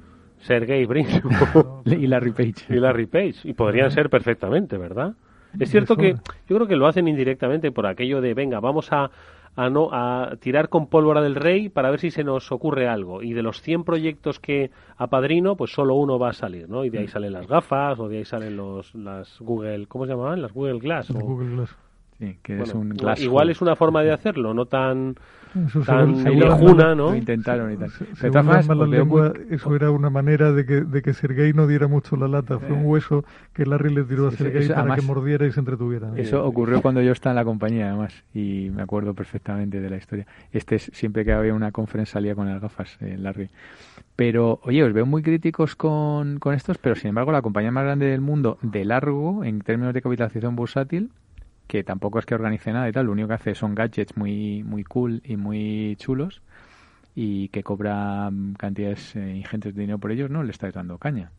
[0.45, 1.07] Sergey Brin
[1.87, 2.67] y Larry Page.
[2.69, 3.37] Y Larry Page.
[3.45, 5.15] Y podrían ser perfectamente, ¿verdad?
[5.59, 6.15] Es cierto que
[6.49, 9.11] yo creo que lo hacen indirectamente por aquello de, venga, vamos a,
[9.57, 13.23] a, no, a tirar con pólvora del rey para ver si se nos ocurre algo.
[13.23, 16.85] Y de los 100 proyectos que apadrino, pues solo uno va a salir, ¿no?
[16.85, 20.13] Y de ahí salen las gafas, o de ahí salen los, las Google, ¿cómo se
[20.13, 20.43] llamaban?
[20.43, 21.11] Las Google Glass.
[21.11, 21.77] Google Glass.
[22.19, 25.17] Sí, que es un glass igual es una forma de hacerlo, no tan
[25.67, 27.11] eso tan lejuna, ¿no?
[27.11, 27.91] Lo intentaron y tal.
[29.51, 32.59] eso era una manera de que, de que Sergei no diera mucho la lata.
[32.59, 32.87] Fue un eh.
[32.87, 36.11] hueso que Larry le tiró a Sergei para que mordiera y se entretuviera.
[36.17, 39.97] Eso ocurrió cuando yo estaba en la compañía, además, y me acuerdo perfectamente de la
[39.97, 40.27] historia.
[40.53, 43.49] Este es, siempre que había una conferencia salía con las gafas, eh, Larry.
[44.15, 47.85] Pero, oye, os veo muy críticos con, con estos, pero sin embargo la compañía más
[47.85, 51.11] grande del mundo, de largo, en términos de capitalización bursátil,
[51.75, 54.63] que tampoco es que organice nada y tal, lo único que hace son gadgets muy,
[54.63, 56.41] muy cool y muy chulos
[57.17, 61.33] y que cobra cantidades eh, ingentes de dinero por ellos, no le está dando caña.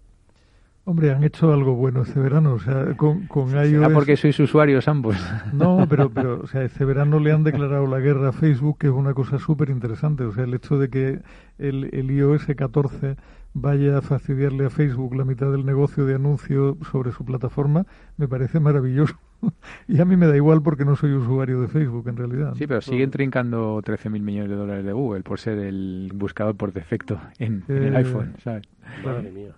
[0.83, 3.93] Hombre, han hecho algo bueno este verano, o sea, con, con iOS...
[3.93, 5.15] porque sois usuarios ambos?
[5.53, 8.87] No, pero, pero, o sea, este verano le han declarado la guerra a Facebook, que
[8.87, 11.21] es una cosa súper interesante, o sea, el hecho de que
[11.59, 13.15] el, el iOS 14
[13.53, 17.85] vaya a fastidiarle a Facebook la mitad del negocio de anuncio sobre su plataforma,
[18.17, 19.15] me parece maravilloso.
[19.87, 22.53] y a mí me da igual porque no soy usuario de Facebook en realidad.
[22.55, 26.73] Sí, pero siguen trincando 13.000 millones de dólares de Google por ser el buscador por
[26.73, 28.63] defecto en, el iPhone, ¿sabes?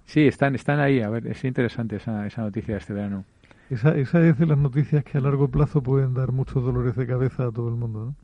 [0.05, 1.01] Sí, están, están ahí.
[1.01, 3.25] A ver, es interesante esa, esa noticia de este verano.
[3.69, 7.05] Esa, esa es de las noticias que a largo plazo pueden dar muchos dolores de
[7.05, 8.05] cabeza a todo el mundo.
[8.05, 8.15] ¿no?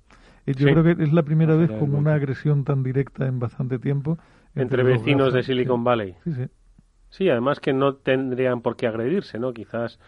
[0.45, 4.18] Yo creo que es la primera vez con una agresión tan directa en bastante tiempo.
[4.56, 6.16] Entre, vecinos de Silicon Valley.
[6.24, 6.47] Sí, sí.
[7.10, 9.54] Sí, además que no tendrían por qué agredirse, ¿no?
[9.54, 9.99] Quizás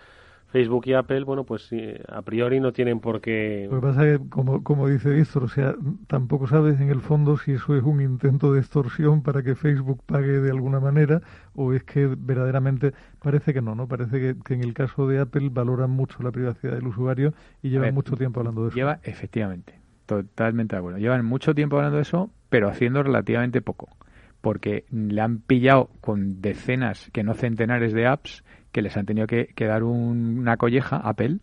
[0.55, 1.69] Facebook y Apple, bueno, pues
[2.07, 3.67] a priori no tienen por qué...
[3.69, 5.75] Lo que pasa es que, como, como dice Víctor, o sea,
[6.07, 10.01] tampoco sabes en el fondo si eso es un intento de extorsión para que Facebook
[10.05, 11.21] pague de alguna manera
[11.55, 13.89] o es que verdaderamente parece que no, ¿no?
[13.89, 17.69] Parece que, que en el caso de Apple valoran mucho la privacidad del usuario y
[17.69, 18.77] llevan mucho tiempo hablando de eso.
[18.77, 19.73] Lleva, efectivamente,
[20.05, 20.99] totalmente de acuerdo.
[20.99, 23.89] Llevan mucho tiempo hablando de eso, pero haciendo relativamente poco
[24.39, 28.43] porque le han pillado con decenas, que no centenares de apps,
[28.75, 31.37] que les han tenido que, dar una colleja, Apple,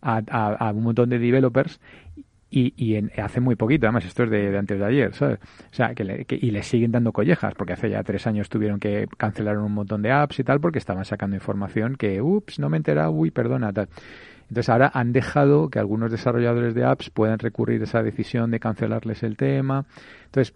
[0.00, 1.80] a, un montón de developers
[2.48, 5.40] y, y hace muy poquito, además esto es de, antes de ayer, ¿sabes?
[5.42, 9.08] O sea, que, y les siguen dando collejas, porque hace ya tres años tuvieron que
[9.16, 12.76] cancelar un montón de apps y tal, porque estaban sacando información que, ups, no me
[12.76, 13.88] he enterado, uy, perdona, tal.
[14.42, 18.60] Entonces ahora han dejado que algunos desarrolladores de apps puedan recurrir a esa decisión de
[18.60, 19.86] cancelarles el tema.
[20.26, 20.54] Entonces,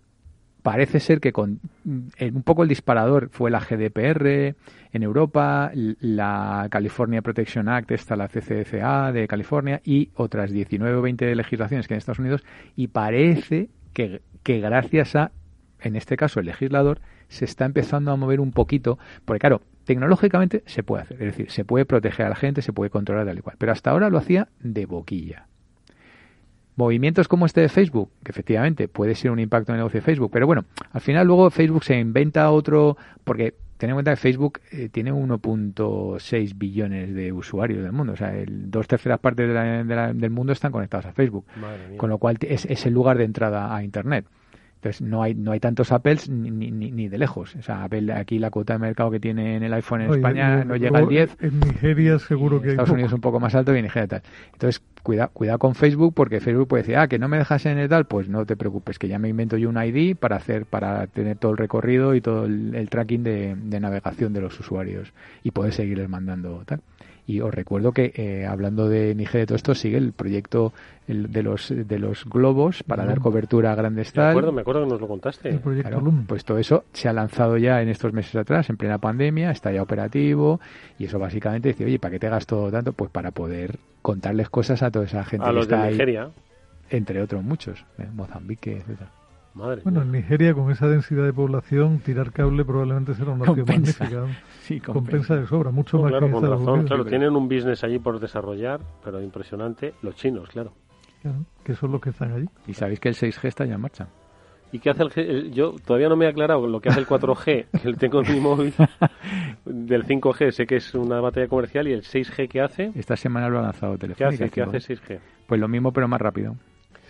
[0.62, 4.54] parece ser que con un poco el disparador fue la GDPR
[4.92, 11.02] en Europa, la California Protection Act, esta la CCCA de California y otras 19 o
[11.02, 12.44] 20 legislaciones que hay en Estados Unidos
[12.76, 15.32] y parece que, que gracias a,
[15.80, 20.62] en este caso, el legislador, se está empezando a mover un poquito, porque claro, tecnológicamente
[20.66, 23.38] se puede hacer, es decir, se puede proteger a la gente, se puede controlar tal
[23.38, 25.46] y cual, pero hasta ahora lo hacía de boquilla.
[26.76, 30.04] Movimientos como este de Facebook, que efectivamente puede ser un impacto en el negocio de
[30.04, 34.16] Facebook, pero bueno, al final luego Facebook se inventa otro, porque ten en cuenta que
[34.16, 39.48] Facebook eh, tiene 1.6 billones de usuarios del mundo, o sea, el, dos terceras partes
[39.48, 41.44] del mundo están conectados a Facebook,
[41.96, 44.26] con lo cual es, es el lugar de entrada a Internet.
[44.80, 47.54] Entonces no hay no hay tantos Apples ni, ni, ni, de lejos.
[47.54, 50.64] O sea, Apple, aquí la cuota de mercado que tiene en el iPhone en España
[50.64, 51.36] no llega al 10.
[51.40, 54.22] En Nigeria seguro que Estados Unidos un poco más alto y en Nigeria tal.
[54.54, 57.76] Entonces, cuida, cuidado con Facebook porque Facebook puede decir, ah, que no me dejas en
[57.76, 60.64] el tal, pues no te preocupes, que ya me invento yo un ID para hacer
[60.64, 65.12] para tener todo el recorrido y todo el, tracking de, de, navegación de los usuarios
[65.42, 66.80] y puedes seguirles mandando tal.
[67.30, 70.72] Y os recuerdo que eh, hablando de Nigeria y todo esto, sigue el proyecto
[71.06, 74.24] de los de los globos para dar cobertura a grandes tal.
[74.24, 75.60] Me acuerdo, me acuerdo que nos lo contaste.
[76.26, 79.70] pues todo eso se ha lanzado ya en estos meses atrás, en plena pandemia, está
[79.70, 80.58] ya operativo
[80.98, 82.92] y eso básicamente dice, oye, ¿para qué te gasto tanto?
[82.94, 86.30] Pues para poder contarles cosas a toda esa gente a que los está de Nigeria.
[86.90, 88.08] entre otros muchos, ¿eh?
[88.12, 88.82] Mozambique,
[89.54, 89.82] etc.
[89.84, 94.26] bueno, en Nigeria con esa densidad de población, tirar cable probablemente será una opción magnífica.
[94.60, 95.34] Sí, compensa.
[95.34, 98.80] de sobra, mucho más claro, que con razón, claro, tienen un business allí por desarrollar,
[99.02, 99.94] pero impresionante.
[100.02, 100.72] Los chinos, claro.
[101.22, 102.46] Claro, que son los que están allí.
[102.68, 104.06] Y sabéis que el 6G está ya en marcha.
[104.72, 107.66] ¿Y qué hace el, Yo todavía no me he aclarado lo que hace el 4G,
[107.82, 108.72] que tengo en mi móvil.
[109.64, 112.92] Del 5G sé que es una batalla comercial y el 6G ¿qué hace?
[112.94, 114.48] Esta semana lo ha lanzado Telefónica.
[114.48, 115.20] ¿Qué hace, ¿Qué hace 6G?
[115.46, 116.54] Pues lo mismo pero más rápido.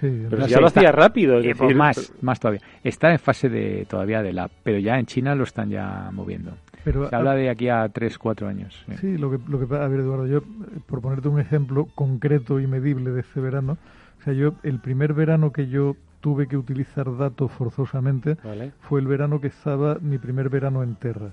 [0.01, 1.39] Sí, pero ya lo hacía rápido.
[1.39, 2.63] Es eh, pues más, más todavía.
[2.83, 6.53] Está en fase de todavía de la, pero ya en China lo están ya moviendo.
[6.85, 8.87] Pero, Se habla de aquí a 3, 4 años.
[9.01, 9.75] Sí, lo, que, lo que...
[9.77, 10.41] A ver, Eduardo, yo,
[10.87, 13.77] por ponerte un ejemplo concreto y medible de este verano,
[14.21, 18.37] o sea, yo, el primer verano que yo tuve que utilizar datos forzosamente
[18.81, 21.31] fue el verano que estaba mi primer verano en Terra.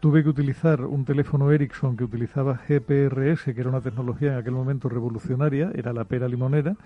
[0.00, 4.52] Tuve que utilizar un teléfono Ericsson que utilizaba GPRS, que era una tecnología en aquel
[4.52, 6.76] momento revolucionaria, era la pera limonera,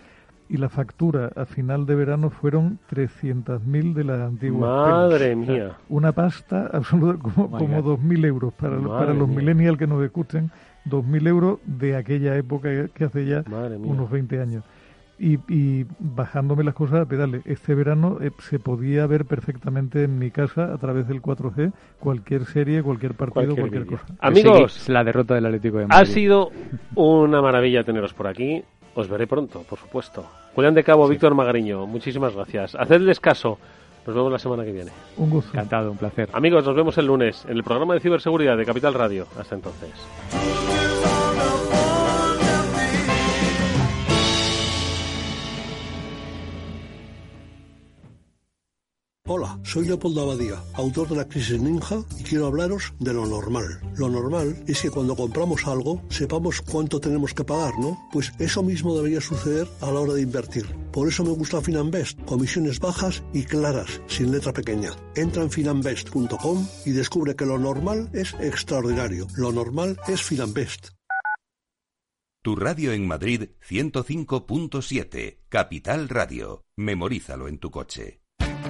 [0.48, 4.70] y la factura a final de verano fueron 300.000 de las antiguas.
[4.70, 5.76] Madre mía.
[5.88, 8.54] una pasta absoluta, como, como 2.000 euros.
[8.54, 10.50] Para, para los millennials que nos escuchen,
[10.86, 13.44] 2.000 euros de aquella época que hace ya
[13.82, 14.64] unos 20 años.
[15.20, 17.42] Y, y, bajándome las cosas a pedales.
[17.44, 22.44] Este verano eh, se podía ver perfectamente en mi casa a través del 4G cualquier
[22.44, 24.06] serie, cualquier partido, cualquier, cosa.
[24.20, 26.02] Amigos, la derrota del Atlético de Madrid.
[26.02, 26.52] Ha sido
[26.94, 28.62] una maravilla teneros por aquí.
[28.98, 30.26] Os veré pronto, por supuesto.
[30.56, 32.74] Julián de Cabo, Víctor Magariño, muchísimas gracias.
[32.74, 33.56] Hacedles caso.
[34.04, 34.90] Nos vemos la semana que viene.
[35.18, 35.52] Un gusto.
[35.52, 36.28] Encantado, un placer.
[36.32, 39.28] Amigos, nos vemos el lunes en el programa de ciberseguridad de Capital Radio.
[39.38, 39.90] Hasta entonces.
[49.30, 53.78] Hola, soy Leopoldo Abadía, autor de La Crisis Ninja, y quiero hablaros de lo normal.
[53.94, 58.08] Lo normal es que cuando compramos algo sepamos cuánto tenemos que pagar, ¿no?
[58.10, 60.64] Pues eso mismo debería suceder a la hora de invertir.
[60.92, 64.92] Por eso me gusta Finanbest, comisiones bajas y claras, sin letra pequeña.
[65.14, 69.26] Entra en finanbest.com y descubre que lo normal es extraordinario.
[69.36, 70.92] Lo normal es Finanbest.
[72.42, 76.64] Tu radio en Madrid 105.7, Capital Radio.
[76.76, 78.22] Memorízalo en tu coche.